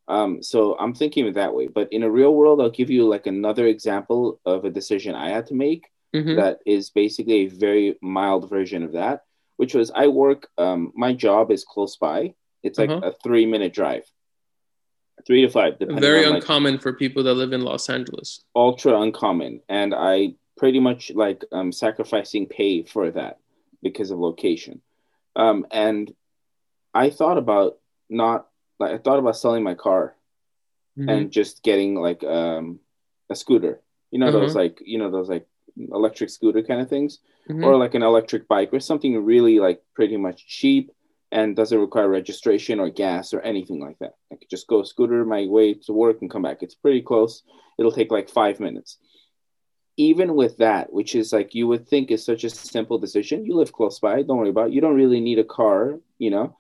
Um, 0.09 0.43
so 0.43 0.77
I'm 0.77 0.93
thinking 0.93 1.27
of 1.27 1.35
that 1.35 1.55
way. 1.55 1.67
But 1.67 1.93
in 1.93 2.03
a 2.03 2.11
real 2.11 2.35
world, 2.35 2.59
I'll 2.59 2.69
give 2.69 2.89
you 2.89 3.07
like 3.07 3.27
another 3.27 3.65
example 3.67 4.41
of 4.45 4.65
a 4.65 4.69
decision 4.69 5.15
I 5.15 5.29
had 5.29 5.47
to 5.47 5.53
make 5.53 5.89
mm-hmm. 6.13 6.35
that 6.35 6.59
is 6.65 6.89
basically 6.89 7.45
a 7.45 7.47
very 7.47 7.97
mild 8.01 8.49
version 8.49 8.83
of 8.83 8.91
that, 8.91 9.23
which 9.59 9.73
was 9.73 9.91
I 9.93 10.07
work. 10.07 10.47
Um, 10.57 10.93
my 10.95 11.11
job 11.13 11.51
is 11.51 11.65
close 11.65 11.97
by. 11.97 12.33
It's 12.63 12.79
like 12.79 12.89
uh-huh. 12.89 13.09
a 13.09 13.13
three 13.23 13.45
minute 13.45 13.73
drive. 13.73 14.05
Three 15.27 15.41
to 15.41 15.49
five. 15.49 15.77
depending 15.77 15.99
Very 16.01 16.23
on, 16.25 16.31
like, 16.31 16.41
uncommon 16.43 16.79
for 16.79 16.93
people 16.93 17.23
that 17.23 17.33
live 17.33 17.51
in 17.51 17.61
Los 17.61 17.89
Angeles. 17.89 18.41
ultra 18.55 18.93
uncommon 19.01 19.59
and 19.67 19.93
i 19.93 20.33
pretty 20.57 20.79
much 20.79 21.11
like 21.23 21.43
um 21.51 21.71
sacrificing 21.73 22.45
pay 22.47 22.83
for 22.83 23.11
that 23.11 23.39
because 23.83 24.11
of 24.11 24.17
location 24.19 24.81
um 25.35 25.65
and 25.71 26.13
i 26.93 27.09
thought 27.09 27.37
about 27.37 27.77
not 28.09 28.47
like 28.79 28.91
i 28.93 28.97
thought 28.97 29.19
about 29.19 29.35
selling 29.35 29.63
my 29.63 29.75
car 29.75 30.15
Mhm. 30.97 31.09
and 31.11 31.31
just 31.31 31.63
getting 31.63 31.91
like 32.07 32.23
um 32.23 32.79
a 33.29 33.35
scooter 33.35 33.75
you 34.11 34.19
know 34.19 34.31
those 34.31 34.53
Mhm. 34.53 34.61
like 34.63 34.75
you 34.91 34.97
know 35.01 35.11
those 35.11 35.29
like 35.35 35.45
electric 35.91 36.29
scooter 36.29 36.61
kind 36.63 36.81
of 36.81 36.89
things 36.89 37.19
Mhm. 37.47 37.65
or 37.65 37.77
like 37.77 37.95
an 37.95 38.03
electric 38.03 38.47
bike 38.47 38.73
or 38.73 38.79
something 38.79 39.23
really 39.23 39.59
like 39.59 39.81
pretty 39.93 40.17
much 40.17 40.45
cheap 40.47 40.91
and 41.31 41.55
doesn't 41.55 41.79
require 41.79 42.09
registration 42.09 42.79
or 42.79 42.89
gas 42.89 43.33
or 43.33 43.41
anything 43.41 43.79
like 43.79 43.97
that. 43.99 44.15
I 44.31 44.35
could 44.35 44.49
just 44.49 44.67
go 44.67 44.81
scooter 44.83 45.23
my 45.25 45.45
way 45.47 45.73
to 45.75 45.93
work 45.93 46.21
and 46.21 46.29
come 46.29 46.41
back. 46.41 46.63
It's 46.63 46.75
pretty 46.75 47.01
close. 47.01 47.43
It'll 47.77 47.91
take 47.91 48.11
like 48.11 48.29
five 48.29 48.59
minutes. 48.59 48.97
Even 49.97 50.33
with 50.35 50.57
that, 50.57 50.93
which 50.93 51.13
is 51.13 51.33
like 51.33 51.53
you 51.53 51.67
would 51.67 51.87
think 51.87 52.09
is 52.09 52.23
such 52.23 52.43
a 52.45 52.49
simple 52.49 52.97
decision, 52.97 53.45
you 53.45 53.53
live 53.55 53.73
close 53.73 53.99
by, 53.99 54.21
don't 54.23 54.37
worry 54.37 54.49
about 54.49 54.67
it. 54.69 54.73
You 54.73 54.81
don't 54.81 54.95
really 54.95 55.19
need 55.19 55.39
a 55.39 55.43
car, 55.43 55.99
you 56.17 56.29
know. 56.29 56.55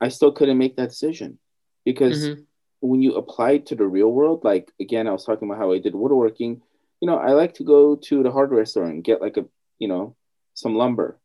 I 0.00 0.08
still 0.08 0.32
couldn't 0.32 0.58
make 0.58 0.76
that 0.76 0.88
decision 0.90 1.38
because 1.84 2.28
Mhm. 2.28 2.44
when 2.80 3.02
you 3.02 3.16
apply 3.16 3.52
it 3.52 3.66
to 3.66 3.74
the 3.74 3.86
real 3.86 4.10
world, 4.12 4.44
like 4.44 4.72
again, 4.80 5.06
I 5.06 5.12
was 5.12 5.24
talking 5.24 5.48
about 5.48 5.58
how 5.58 5.72
I 5.72 5.78
did 5.78 5.94
woodworking. 5.94 6.62
You 7.00 7.06
know, 7.06 7.16
I 7.16 7.32
like 7.32 7.54
to 7.54 7.64
go 7.64 7.96
to 7.96 8.22
the 8.22 8.30
hardware 8.32 8.64
store 8.64 8.84
and 8.84 9.04
get 9.04 9.20
like 9.20 9.36
a, 9.36 9.44
you 9.78 9.88
know, 9.88 10.16
some 10.54 10.74
lumber. 10.74 11.18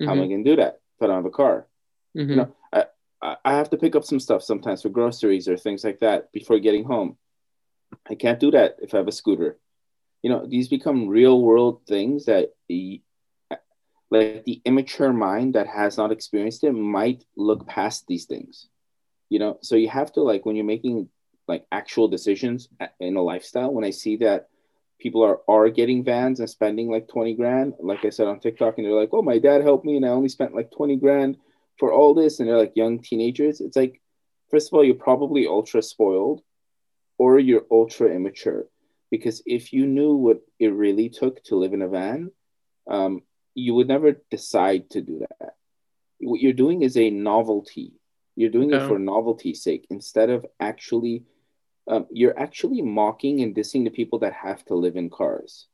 How 0.00 0.12
am 0.12 0.20
I 0.20 0.24
Mhm. 0.24 0.28
going 0.28 0.44
to 0.44 0.50
do 0.50 0.56
that 0.56 0.80
if 0.96 1.02
I 1.02 1.06
don't 1.06 1.16
have 1.16 1.26
a 1.26 1.30
car? 1.30 1.66
Mhm. 2.16 2.30
You 2.30 2.36
know, 2.36 2.52
I, 2.72 2.84
I 3.22 3.36
I 3.44 3.52
have 3.54 3.70
to 3.70 3.76
pick 3.76 3.94
up 3.96 4.04
some 4.04 4.20
stuff 4.20 4.42
sometimes 4.42 4.82
for 4.82 4.88
groceries 4.90 5.48
or 5.48 5.56
things 5.56 5.84
like 5.84 6.00
that 6.00 6.32
before 6.32 6.58
getting 6.58 6.84
home. 6.84 7.16
I 8.10 8.14
can't 8.14 8.40
do 8.40 8.50
that 8.52 8.76
if 8.82 8.94
I 8.94 8.98
have 8.98 9.08
a 9.08 9.12
scooter. 9.12 9.58
You 10.22 10.30
know, 10.30 10.46
these 10.46 10.68
become 10.68 11.08
real 11.08 11.40
world 11.40 11.86
things 11.86 12.26
that 12.26 12.54
the 12.68 13.02
like 14.10 14.44
the 14.44 14.60
immature 14.64 15.12
mind 15.12 15.54
that 15.54 15.66
has 15.66 15.96
not 15.96 16.12
experienced 16.12 16.62
it 16.64 16.72
might 16.72 17.24
look 17.36 17.66
past 17.66 18.06
these 18.06 18.24
things. 18.26 18.68
You 19.28 19.38
know, 19.40 19.58
so 19.62 19.74
you 19.76 19.88
have 19.88 20.12
to 20.12 20.22
like 20.22 20.46
when 20.46 20.56
you're 20.56 20.64
making 20.64 21.08
like 21.48 21.66
actual 21.72 22.08
decisions 22.08 22.68
in 23.00 23.16
a 23.16 23.22
lifestyle. 23.22 23.72
When 23.72 23.84
I 23.84 23.90
see 23.90 24.16
that 24.18 24.48
people 24.98 25.22
are 25.22 25.40
are 25.48 25.68
getting 25.68 26.04
vans 26.04 26.40
and 26.40 26.48
spending 26.48 26.90
like 26.90 27.08
20 27.08 27.34
grand, 27.34 27.74
like 27.80 28.04
I 28.04 28.10
said 28.10 28.26
on 28.26 28.40
TikTok, 28.40 28.78
and 28.78 28.86
they're 28.86 28.94
like, 28.94 29.10
"Oh, 29.12 29.22
my 29.22 29.38
dad 29.38 29.62
helped 29.62 29.84
me, 29.84 29.96
and 29.96 30.06
I 30.06 30.10
only 30.10 30.28
spent 30.28 30.54
like 30.54 30.70
20 30.70 30.96
grand 30.96 31.36
for 31.78 31.92
all 31.92 32.14
this," 32.14 32.40
and 32.40 32.48
they're 32.48 32.58
like 32.58 32.76
young 32.76 33.00
teenagers. 33.00 33.60
It's 33.60 33.76
like, 33.76 34.00
first 34.50 34.68
of 34.68 34.74
all, 34.74 34.84
you're 34.84 34.94
probably 34.94 35.46
ultra 35.46 35.82
spoiled, 35.82 36.42
or 37.18 37.38
you're 37.38 37.66
ultra 37.70 38.08
immature, 38.08 38.66
because 39.10 39.42
if 39.46 39.72
you 39.72 39.86
knew 39.86 40.14
what 40.14 40.40
it 40.58 40.68
really 40.68 41.08
took 41.08 41.42
to 41.44 41.56
live 41.56 41.74
in 41.74 41.82
a 41.82 41.88
van, 41.88 42.30
um, 42.88 43.22
you 43.54 43.74
would 43.74 43.88
never 43.88 44.22
decide 44.30 44.90
to 44.90 45.00
do 45.00 45.20
that. 45.20 45.54
What 46.20 46.40
you're 46.40 46.52
doing 46.52 46.82
is 46.82 46.96
a 46.96 47.10
novelty. 47.10 47.92
You're 48.34 48.50
doing 48.50 48.70
it 48.72 48.86
for 48.86 48.98
novelty's 48.98 49.62
sake 49.62 49.86
instead 49.90 50.30
of 50.30 50.44
actually. 50.60 51.24
Um, 51.88 52.06
you're 52.10 52.38
actually 52.38 52.82
mocking 52.82 53.42
and 53.42 53.54
dissing 53.54 53.84
the 53.84 53.90
people 53.90 54.18
that 54.20 54.32
have 54.32 54.64
to 54.66 54.74
live 54.74 54.96
in 54.96 55.08
cars, 55.08 55.66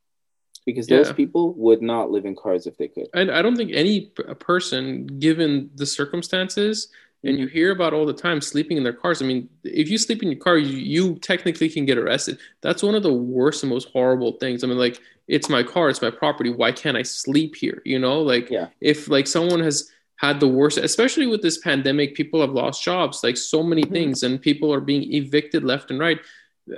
because 0.65 0.87
those 0.87 1.07
Yeah. 1.07 1.13
people 1.13 1.53
would 1.55 1.81
not 1.81 2.11
live 2.11 2.25
in 2.25 2.35
cars 2.35 2.67
if 2.67 2.77
they 2.77 2.87
could. 2.87 3.07
And 3.13 3.31
I 3.31 3.41
don't 3.41 3.55
think 3.55 3.71
any 3.73 4.01
p- 4.01 4.23
a 4.27 4.35
person, 4.35 5.07
given 5.19 5.71
the 5.75 5.85
circumstances, 5.85 6.89
and 7.25 7.39
you 7.39 7.47
hear 7.47 7.71
about 7.71 7.93
all 7.93 8.05
the 8.05 8.13
time 8.13 8.41
sleeping 8.41 8.75
in 8.77 8.83
their 8.83 8.93
cars. 8.93 9.21
I 9.21 9.25
mean, 9.25 9.47
if 9.63 9.89
you 9.89 9.97
sleep 9.97 10.21
in 10.21 10.29
your 10.29 10.39
car, 10.39 10.57
you, 10.57 10.77
you 10.77 11.15
technically 11.19 11.69
can 11.69 11.85
get 11.85 11.97
arrested. 11.97 12.37
That's 12.61 12.83
one 12.83 12.95
of 12.95 13.03
the 13.03 13.13
worst 13.13 13.63
and 13.63 13.71
most 13.71 13.89
horrible 13.89 14.33
things. 14.33 14.63
I 14.63 14.67
mean, 14.67 14.77
like, 14.77 14.99
it's 15.29 15.47
my 15.47 15.63
car, 15.63 15.89
it's 15.89 16.01
my 16.01 16.11
property. 16.11 16.49
Why 16.49 16.73
can't 16.73 16.97
I 16.97 17.01
sleep 17.03 17.55
here? 17.55 17.81
You 17.85 17.97
know, 17.97 18.21
like, 18.21 18.49
Yeah. 18.49 18.67
if 18.81 19.07
like 19.07 19.25
someone 19.25 19.61
has 19.61 19.89
had 20.17 20.39
the 20.39 20.47
worst, 20.47 20.77
especially 20.77 21.27
with 21.27 21.41
this 21.41 21.57
pandemic, 21.57 22.15
people 22.15 22.39
have 22.41 22.51
lost 22.51 22.83
jobs, 22.83 23.23
like 23.23 23.35
so 23.37 23.61
many 23.63 23.83
Mhm. 23.83 23.91
things, 23.91 24.23
and 24.23 24.41
people 24.41 24.73
are 24.73 24.79
being 24.81 25.11
evicted 25.13 25.63
left 25.63 25.91
and 25.91 25.99
right. 25.99 26.19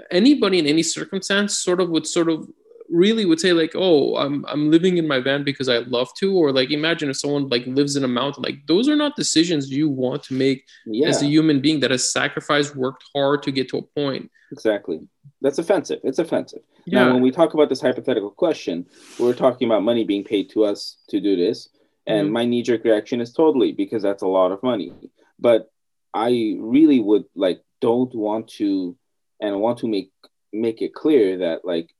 Anybody 0.09 0.57
in 0.59 0.65
any 0.65 0.81
circumstance 0.83 1.57
sort 1.57 1.79
of 1.79 1.89
would 1.89 2.07
sort 2.07 2.29
of 2.29 2.49
really 2.89 3.25
would 3.25 3.39
say 3.39 3.51
like 3.51 3.71
oh 3.75 4.15
i'm 4.15 4.45
i'm 4.47 4.69
living 4.69 4.97
in 4.99 5.07
my 5.07 5.19
van 5.19 5.43
because 5.43 5.67
i 5.67 5.79
love 5.79 6.07
to 6.13 6.37
or 6.37 6.51
like 6.51 6.69
imagine 6.69 7.09
if 7.09 7.17
someone 7.17 7.49
like 7.49 7.65
lives 7.65 7.95
in 7.95 8.03
a 8.03 8.07
mountain 8.07 8.43
like 8.43 8.57
those 8.67 8.87
are 8.87 8.95
not 8.95 9.15
decisions 9.15 9.71
you 9.71 9.89
want 9.89 10.21
to 10.21 10.35
make 10.35 10.63
Yeah, 10.85 11.07
as 11.07 11.23
a 11.23 11.25
human 11.25 11.61
being 11.61 11.79
that 11.79 11.89
has 11.89 12.11
sacrificed 12.11 12.75
worked 12.75 13.03
hard 13.15 13.41
to 13.41 13.51
get 13.51 13.69
to 13.69 13.79
a 13.79 13.81
point 13.81 14.29
exactly. 14.51 14.99
That's 15.41 15.57
offensive. 15.57 15.99
It's 16.03 16.19
offensive. 16.19 16.61
yeah 16.85 17.05
Now, 17.05 17.13
when 17.13 17.23
we 17.23 17.31
talk 17.31 17.55
about 17.55 17.69
this 17.69 17.81
hypothetical 17.81 18.29
question, 18.29 18.85
we're 19.19 19.33
talking 19.33 19.65
about 19.67 19.81
money 19.81 20.03
being 20.03 20.23
paid 20.23 20.51
to 20.51 20.63
us 20.63 20.97
to 21.09 21.19
do 21.19 21.35
this. 21.35 21.69
And 22.07 22.29
Mhm. 22.29 22.33
my 22.33 22.45
knee 22.45 22.61
jerk 22.61 22.83
reaction 22.83 23.19
is 23.21 23.33
totally 23.33 23.71
because 23.71 24.03
that's 24.03 24.23
a 24.23 24.27
lot 24.27 24.51
of 24.51 24.61
money. 24.63 24.93
But 25.39 25.71
I 26.13 26.55
really 26.59 26.99
would 26.99 27.25
like 27.35 27.61
don't 27.81 28.13
want 28.15 28.47
to 28.59 28.95
and 29.39 29.59
want 29.61 29.79
to 29.79 29.87
make 29.87 30.11
make 30.53 30.81
it 30.81 30.93
clear 30.93 31.37
that 31.39 31.65
like 31.65 31.93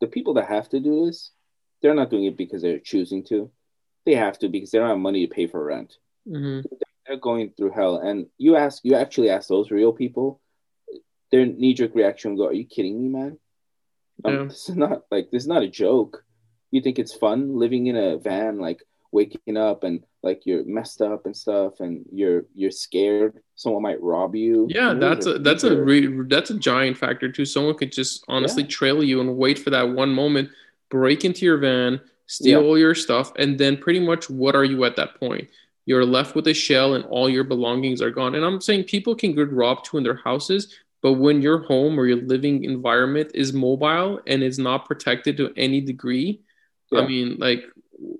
the 0.00 0.06
people 0.06 0.34
that 0.34 0.46
have 0.46 0.68
to 0.68 0.78
do 0.78 1.06
this, 1.06 1.32
they're 1.80 1.94
not 1.94 2.10
doing 2.10 2.24
it 2.26 2.36
because 2.36 2.62
they're 2.62 2.78
choosing 2.78 3.24
to. 3.24 3.50
They 4.04 4.14
have 4.14 4.38
to 4.40 4.48
because 4.48 4.70
they 4.70 4.78
don't 4.78 4.88
have 4.88 4.98
money 4.98 5.26
to 5.26 5.34
pay 5.34 5.46
for 5.46 5.64
rent. 5.64 5.98
hmm 6.26 6.60
They're 7.06 7.16
going 7.16 7.50
through 7.50 7.70
hell. 7.72 7.96
And 7.96 8.28
you 8.38 8.54
ask 8.56 8.84
you 8.84 8.94
actually 8.94 9.30
ask 9.30 9.48
those 9.48 9.70
real 9.72 9.92
people, 9.92 10.40
their 11.32 11.46
knee 11.46 11.74
jerk 11.74 11.94
reaction 11.94 12.36
go, 12.36 12.46
Are 12.46 12.52
you 12.52 12.64
kidding 12.66 13.00
me, 13.00 13.08
man? 13.08 13.38
Um, 14.24 14.34
Yeah. 14.34 14.44
This 14.44 14.68
is 14.68 14.76
not 14.76 15.04
like 15.10 15.30
this 15.30 15.42
is 15.42 15.48
not 15.48 15.64
a 15.64 15.68
joke. 15.68 16.24
You 16.70 16.80
think 16.80 16.98
it's 16.98 17.14
fun 17.14 17.56
living 17.58 17.86
in 17.88 17.96
a 17.96 18.18
van, 18.18 18.58
like 18.58 18.82
waking 19.12 19.56
up 19.56 19.84
and 19.84 20.02
like 20.22 20.42
you're 20.46 20.64
messed 20.64 21.02
up 21.02 21.26
and 21.26 21.36
stuff, 21.36 21.80
and 21.80 22.04
you're 22.12 22.44
you're 22.54 22.70
scared 22.70 23.34
someone 23.54 23.82
might 23.82 24.00
rob 24.02 24.34
you. 24.34 24.66
yeah 24.70 24.94
that's 24.94 25.26
a 25.26 25.38
that's 25.38 25.62
a 25.64 25.76
re- 25.82 26.24
that's 26.28 26.50
a 26.50 26.58
giant 26.58 26.96
factor 26.96 27.30
too 27.30 27.44
someone 27.44 27.76
could 27.76 27.92
just 27.92 28.24
honestly 28.28 28.62
Yeah. 28.62 28.68
trail 28.70 29.04
you 29.04 29.20
and 29.20 29.36
wait 29.36 29.58
for 29.58 29.70
that 29.70 29.88
one 29.88 30.10
moment 30.10 30.48
break 30.90 31.24
into 31.24 31.44
your 31.44 31.58
van 31.58 32.00
steal 32.26 32.60
Yeah. 32.60 32.66
all 32.66 32.78
your 32.78 32.94
stuff 32.94 33.32
and 33.36 33.58
then 33.58 33.76
pretty 33.76 34.00
much 34.00 34.28
what 34.30 34.56
are 34.56 34.64
you 34.64 34.84
at 34.84 34.96
that 34.96 35.14
point 35.20 35.48
you're 35.86 36.04
left 36.06 36.34
with 36.34 36.46
a 36.48 36.54
shell 36.54 36.94
and 36.94 37.04
all 37.06 37.28
your 37.28 37.44
belongings 37.44 38.00
are 38.02 38.10
gone 38.10 38.34
and 38.34 38.44
i'm 38.44 38.60
saying 38.60 38.84
people 38.84 39.14
can 39.14 39.34
get 39.34 39.52
robbed 39.52 39.84
too 39.84 39.98
in 39.98 40.02
their 40.04 40.16
houses 40.24 40.78
but 41.02 41.12
when 41.14 41.42
your 41.42 41.58
home 41.64 41.98
or 42.00 42.06
your 42.06 42.22
living 42.22 42.64
environment 42.64 43.30
is 43.34 43.52
mobile 43.52 44.20
and 44.26 44.42
is 44.42 44.58
not 44.58 44.86
protected 44.86 45.36
to 45.36 45.52
any 45.56 45.80
degree 45.80 46.40
i 46.94 47.06
mean 47.06 47.36
like 47.38 47.64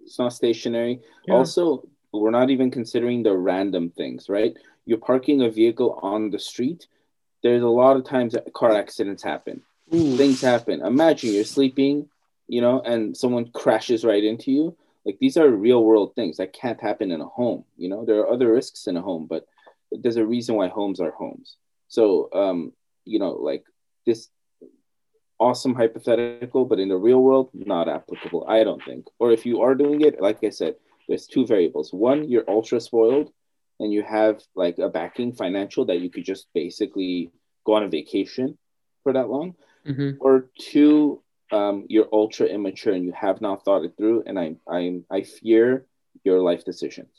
it's 0.04 0.18
not 0.18 0.32
stationary. 0.32 1.00
Yeah. 1.26 1.34
Also, 1.34 1.88
we're 2.12 2.30
not 2.30 2.50
even 2.50 2.70
considering 2.70 3.22
the 3.22 3.36
random 3.36 3.90
things, 3.90 4.28
right? 4.28 4.54
You're 4.84 4.98
parking 4.98 5.42
a 5.42 5.50
vehicle 5.50 5.98
on 6.02 6.30
the 6.30 6.38
street. 6.38 6.86
There's 7.42 7.62
a 7.62 7.68
lot 7.68 7.96
of 7.96 8.04
times 8.04 8.34
that 8.34 8.52
car 8.52 8.72
accidents 8.72 9.22
happen. 9.22 9.62
ooh, 9.94 10.16
Things 10.16 10.40
happen. 10.40 10.82
Imagine 10.84 11.32
you're 11.32 11.44
sleeping, 11.44 12.08
you 12.48 12.60
know, 12.60 12.80
and 12.80 13.16
someone 13.16 13.50
crashes 13.52 14.04
right 14.04 14.22
into 14.22 14.50
you. 14.52 14.76
Like 15.04 15.18
these 15.20 15.36
are 15.36 15.48
real 15.48 15.82
world 15.84 16.14
things 16.14 16.36
that 16.36 16.52
can't 16.52 16.80
happen 16.80 17.10
in 17.10 17.20
a 17.20 17.26
home. 17.26 17.64
You 17.76 17.88
know, 17.88 18.04
there 18.04 18.20
are 18.20 18.30
other 18.30 18.52
risks 18.52 18.86
in 18.86 18.96
a 18.96 19.02
home, 19.02 19.26
but 19.28 19.46
there's 19.90 20.16
a 20.16 20.26
reason 20.26 20.54
why 20.54 20.68
homes 20.68 21.00
are 21.00 21.10
homes. 21.10 21.56
So, 21.88 22.28
um, 22.32 22.72
you 23.04 23.18
know, 23.18 23.32
like 23.32 23.64
this 24.06 24.28
awesome 25.46 25.74
hypothetical, 25.74 26.64
but 26.70 26.78
in 26.78 26.88
the 26.88 27.02
real 27.08 27.22
world, 27.28 27.50
not 27.52 27.88
applicable, 27.96 28.42
I 28.56 28.62
don't 28.66 28.82
think. 28.88 29.02
Or 29.18 29.32
if 29.36 29.42
you 29.48 29.56
are 29.64 29.74
doing 29.74 30.00
it, 30.08 30.20
like 30.26 30.38
I 30.44 30.50
said, 30.50 30.74
there's 31.08 31.26
two 31.26 31.44
variables. 31.54 31.92
One, 31.92 32.20
you're 32.30 32.48
ultra 32.56 32.80
spoiled 32.80 33.28
and 33.80 33.92
you 33.92 34.02
have 34.18 34.36
like 34.54 34.78
a 34.78 34.88
backing 34.88 35.32
financial 35.42 35.84
that 35.86 36.00
you 36.02 36.10
could 36.10 36.24
just 36.32 36.46
basically 36.54 37.14
go 37.66 37.74
on 37.74 37.82
a 37.82 37.88
vacation 37.88 38.56
for 39.02 39.12
that 39.16 39.28
long. 39.28 39.48
mhm. 39.84 40.16
Or 40.20 40.34
two, 40.70 41.22
um, 41.50 41.76
you're 41.92 42.08
ultra 42.12 42.46
immature 42.46 42.94
and 42.94 43.04
you 43.04 43.12
have 43.12 43.40
not 43.40 43.64
thought 43.64 43.84
it 43.84 43.94
through. 43.96 44.22
And 44.26 44.38
I, 44.38 44.46
I, 44.78 44.80
I 45.10 45.22
fear 45.22 45.86
your 46.24 46.38
life 46.48 46.64
decisions 46.64 47.14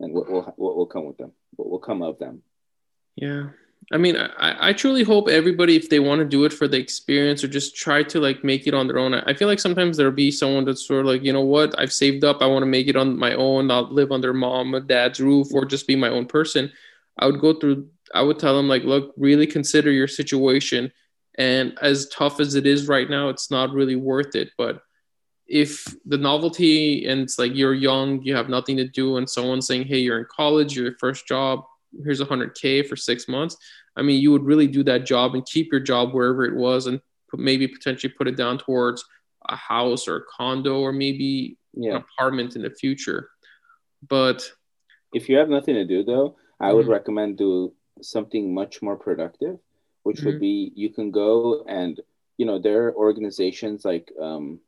and 0.00 0.14
what 0.14 0.30
will, 0.30 0.44
what 0.56 0.76
will 0.76 0.86
come 0.94 1.06
with 1.10 1.18
them, 1.18 1.32
what 1.56 1.68
will 1.70 1.84
come 1.88 2.02
of 2.02 2.18
them. 2.22 2.42
Yeah. 3.16 3.44
I 3.90 3.96
mean, 3.96 4.16
I, 4.16 4.68
I 4.68 4.72
truly 4.74 5.02
hope 5.02 5.28
everybody, 5.28 5.74
if 5.74 5.88
they 5.88 5.98
want 5.98 6.18
to 6.18 6.24
do 6.26 6.44
it 6.44 6.52
for 6.52 6.68
the 6.68 6.76
experience 6.76 7.42
or 7.42 7.48
just 7.48 7.74
try 7.74 8.02
to 8.02 8.20
like 8.20 8.44
make 8.44 8.66
it 8.66 8.74
on 8.74 8.86
their 8.86 8.98
own, 8.98 9.14
I 9.14 9.32
feel 9.32 9.48
like 9.48 9.60
sometimes 9.60 9.96
there'll 9.96 10.12
be 10.12 10.30
someone 10.30 10.66
that's 10.66 10.86
sort 10.86 11.00
of 11.00 11.06
like, 11.06 11.24
you 11.24 11.32
know 11.32 11.40
what, 11.40 11.74
I've 11.78 11.92
saved 11.92 12.22
up, 12.22 12.42
I 12.42 12.46
want 12.46 12.62
to 12.62 12.66
make 12.66 12.88
it 12.88 12.96
on 12.96 13.18
my 13.18 13.32
own, 13.34 13.70
I'll 13.70 13.90
live 13.90 14.12
under 14.12 14.34
mom 14.34 14.74
or 14.74 14.80
dad's 14.80 15.20
roof 15.20 15.54
or 15.54 15.64
just 15.64 15.86
be 15.86 15.96
my 15.96 16.08
own 16.08 16.26
person. 16.26 16.70
I 17.18 17.26
would 17.26 17.40
go 17.40 17.54
through, 17.54 17.88
I 18.14 18.22
would 18.22 18.38
tell 18.38 18.56
them, 18.56 18.68
like, 18.68 18.84
look, 18.84 19.14
really 19.16 19.46
consider 19.46 19.90
your 19.90 20.08
situation. 20.08 20.92
And 21.36 21.78
as 21.80 22.08
tough 22.08 22.40
as 22.40 22.54
it 22.56 22.66
is 22.66 22.88
right 22.88 23.08
now, 23.08 23.28
it's 23.28 23.50
not 23.50 23.72
really 23.72 23.96
worth 23.96 24.34
it. 24.34 24.50
But 24.58 24.82
if 25.46 25.86
the 26.04 26.18
novelty 26.18 27.06
and 27.06 27.22
it's 27.22 27.38
like 27.38 27.54
you're 27.54 27.74
young, 27.74 28.22
you 28.22 28.36
have 28.36 28.48
nothing 28.48 28.76
to 28.76 28.86
do, 28.86 29.16
and 29.16 29.28
someone's 29.28 29.66
saying, 29.66 29.86
hey, 29.86 29.98
you're 29.98 30.18
in 30.18 30.26
college, 30.30 30.76
your 30.76 30.94
first 30.98 31.26
job, 31.26 31.64
here's 32.02 32.20
100K 32.20 32.86
for 32.86 32.96
six 32.96 33.28
months. 33.28 33.56
I 33.96 34.02
mean, 34.02 34.20
you 34.20 34.30
would 34.32 34.44
really 34.44 34.66
do 34.66 34.82
that 34.84 35.06
job 35.06 35.34
and 35.34 35.44
keep 35.46 35.70
your 35.72 35.80
job 35.80 36.12
wherever 36.12 36.44
it 36.44 36.54
was, 36.54 36.86
and 36.86 37.00
maybe 37.34 37.68
potentially 37.68 38.12
put 38.16 38.28
it 38.28 38.36
down 38.36 38.58
towards 38.58 39.04
a 39.48 39.56
house 39.56 40.08
or 40.08 40.16
a 40.16 40.24
condo 40.30 40.80
or 40.80 40.92
maybe 40.92 41.56
yeah. 41.74 41.96
an 41.96 41.96
apartment 41.96 42.56
in 42.56 42.62
the 42.62 42.70
future. 42.70 43.30
But 44.08 44.50
if 45.12 45.28
you 45.28 45.36
have 45.36 45.48
nothing 45.48 45.74
to 45.74 45.84
do, 45.84 46.04
though, 46.04 46.36
I 46.60 46.72
would 46.72 46.84
mm-hmm. 46.84 46.92
recommend 46.92 47.38
do 47.38 47.72
something 48.02 48.54
much 48.54 48.82
more 48.82 48.96
productive, 48.96 49.58
which 50.02 50.18
mm-hmm. 50.18 50.26
would 50.26 50.40
be 50.40 50.72
you 50.74 50.90
can 50.90 51.10
go 51.10 51.64
and 51.68 52.00
you 52.36 52.46
know 52.46 52.58
there 52.58 52.86
are 52.86 52.94
organizations 52.94 53.84
like 53.84 54.12
um, 54.20 54.60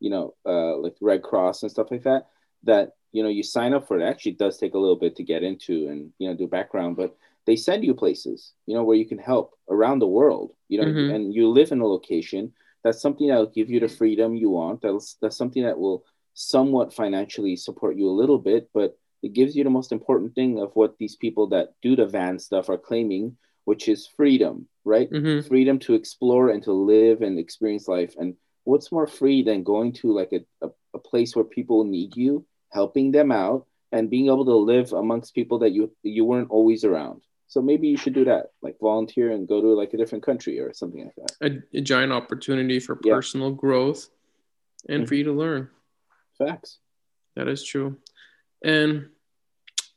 you 0.00 0.10
know 0.10 0.34
uh, 0.46 0.76
like 0.76 0.96
Red 1.00 1.22
Cross 1.22 1.62
and 1.62 1.70
stuff 1.70 1.90
like 1.90 2.04
that 2.04 2.28
that 2.66 2.92
you 3.12 3.22
know 3.22 3.28
you 3.28 3.42
sign 3.42 3.72
up 3.72 3.88
for 3.88 3.98
it. 3.98 4.02
it 4.02 4.06
actually 4.06 4.32
does 4.32 4.58
take 4.58 4.74
a 4.74 4.78
little 4.78 4.96
bit 4.96 5.16
to 5.16 5.22
get 5.22 5.42
into 5.42 5.88
and 5.88 6.12
you 6.18 6.28
know 6.28 6.36
do 6.36 6.46
background 6.46 6.96
but 6.96 7.16
they 7.46 7.56
send 7.56 7.84
you 7.84 7.94
places 7.94 8.52
you 8.66 8.74
know 8.74 8.84
where 8.84 8.96
you 8.96 9.06
can 9.06 9.18
help 9.18 9.54
around 9.70 9.98
the 9.98 10.06
world 10.06 10.52
you 10.68 10.78
know 10.78 10.86
mm-hmm. 10.86 11.14
and 11.14 11.34
you 11.34 11.48
live 11.48 11.72
in 11.72 11.80
a 11.80 11.86
location 11.86 12.52
that's 12.84 13.00
something 13.00 13.28
that 13.28 13.36
will 13.38 13.46
give 13.46 13.70
you 13.70 13.80
the 13.80 13.88
freedom 13.88 14.36
you 14.36 14.50
want 14.50 14.82
that's 14.82 15.16
that's 15.22 15.36
something 15.36 15.62
that 15.62 15.78
will 15.78 16.04
somewhat 16.34 16.92
financially 16.92 17.56
support 17.56 17.96
you 17.96 18.08
a 18.08 18.18
little 18.20 18.38
bit 18.38 18.68
but 18.74 18.98
it 19.22 19.32
gives 19.32 19.56
you 19.56 19.64
the 19.64 19.70
most 19.70 19.92
important 19.92 20.34
thing 20.34 20.60
of 20.60 20.70
what 20.74 20.98
these 20.98 21.16
people 21.16 21.46
that 21.46 21.72
do 21.82 21.96
the 21.96 22.06
van 22.06 22.38
stuff 22.38 22.68
are 22.68 22.76
claiming 22.76 23.36
which 23.64 23.88
is 23.88 24.06
freedom 24.06 24.68
right 24.84 25.10
mm-hmm. 25.10 25.46
freedom 25.48 25.78
to 25.78 25.94
explore 25.94 26.50
and 26.50 26.62
to 26.62 26.72
live 26.72 27.22
and 27.22 27.38
experience 27.38 27.88
life 27.88 28.14
and 28.18 28.34
what's 28.64 28.92
more 28.92 29.06
free 29.06 29.42
than 29.42 29.62
going 29.62 29.92
to 29.92 30.12
like 30.12 30.32
a, 30.32 30.66
a, 30.66 30.70
a 30.94 30.98
place 30.98 31.34
where 31.34 31.44
people 31.44 31.84
need 31.84 32.14
you 32.16 32.44
helping 32.70 33.12
them 33.12 33.32
out 33.32 33.66
and 33.92 34.10
being 34.10 34.26
able 34.26 34.44
to 34.44 34.54
live 34.54 34.92
amongst 34.92 35.34
people 35.34 35.58
that 35.60 35.72
you 35.72 35.90
you 36.02 36.24
weren't 36.24 36.50
always 36.50 36.84
around. 36.84 37.22
So 37.48 37.62
maybe 37.62 37.86
you 37.88 37.96
should 37.96 38.14
do 38.14 38.24
that, 38.24 38.46
like 38.60 38.76
volunteer 38.80 39.30
and 39.30 39.46
go 39.46 39.60
to 39.60 39.68
like 39.68 39.94
a 39.94 39.96
different 39.96 40.24
country 40.24 40.58
or 40.58 40.72
something 40.74 41.04
like 41.04 41.14
that. 41.14 41.62
A, 41.74 41.78
a 41.78 41.80
giant 41.80 42.12
opportunity 42.12 42.80
for 42.80 42.96
personal 42.96 43.52
growth 43.52 44.08
and 44.88 45.02
mm-hmm. 45.02 45.08
for 45.08 45.14
you 45.14 45.24
to 45.24 45.32
learn. 45.32 45.70
Facts. 46.38 46.78
That 47.36 47.46
is 47.46 47.64
true. 47.64 47.96
And 48.64 49.10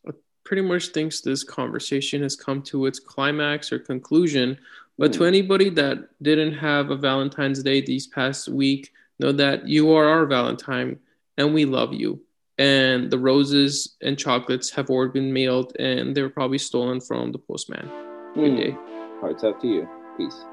I 0.08 0.12
pretty 0.44 0.62
much 0.62 0.90
thinks 0.90 1.22
this 1.22 1.44
conversation 1.44 2.22
has 2.22 2.36
come 2.36 2.62
to 2.64 2.86
its 2.86 3.00
climax 3.00 3.72
or 3.72 3.80
conclusion. 3.80 4.60
But 5.00 5.12
mm. 5.12 5.16
to 5.16 5.26
anybody 5.26 5.70
that 5.72 6.10
didn't 6.22 6.54
have 6.54 6.92
a 6.92 6.96
Valentine's 6.96 7.64
Day 7.64 7.82
these 7.82 8.06
past 8.08 8.48
week, 8.48 8.92
know 9.18 9.32
that 9.32 9.68
you 9.68 9.92
are 9.94 10.08
our 10.08 10.26
Valentine 10.26 11.00
and 11.38 11.54
we 11.54 11.66
love 11.66 11.94
you 11.94 12.22
and 12.60 13.10
the 13.10 13.18
roses 13.18 13.96
and 14.02 14.20
chocolates 14.20 14.70
have 14.70 14.90
already 14.90 15.14
been 15.14 15.34
mailed 15.34 15.76
and 15.80 16.16
they 16.16 16.22
were 16.22 16.30
probably 16.30 16.58
stolen 16.58 17.00
from 17.00 17.32
the 17.32 17.40
postman. 17.40 17.90
Good 18.36 18.52
mm. 18.52 18.58
day. 18.58 18.78
Hearts 19.22 19.44
out 19.44 19.62
to 19.62 19.68
you. 19.68 19.90
Peace. 20.18 20.46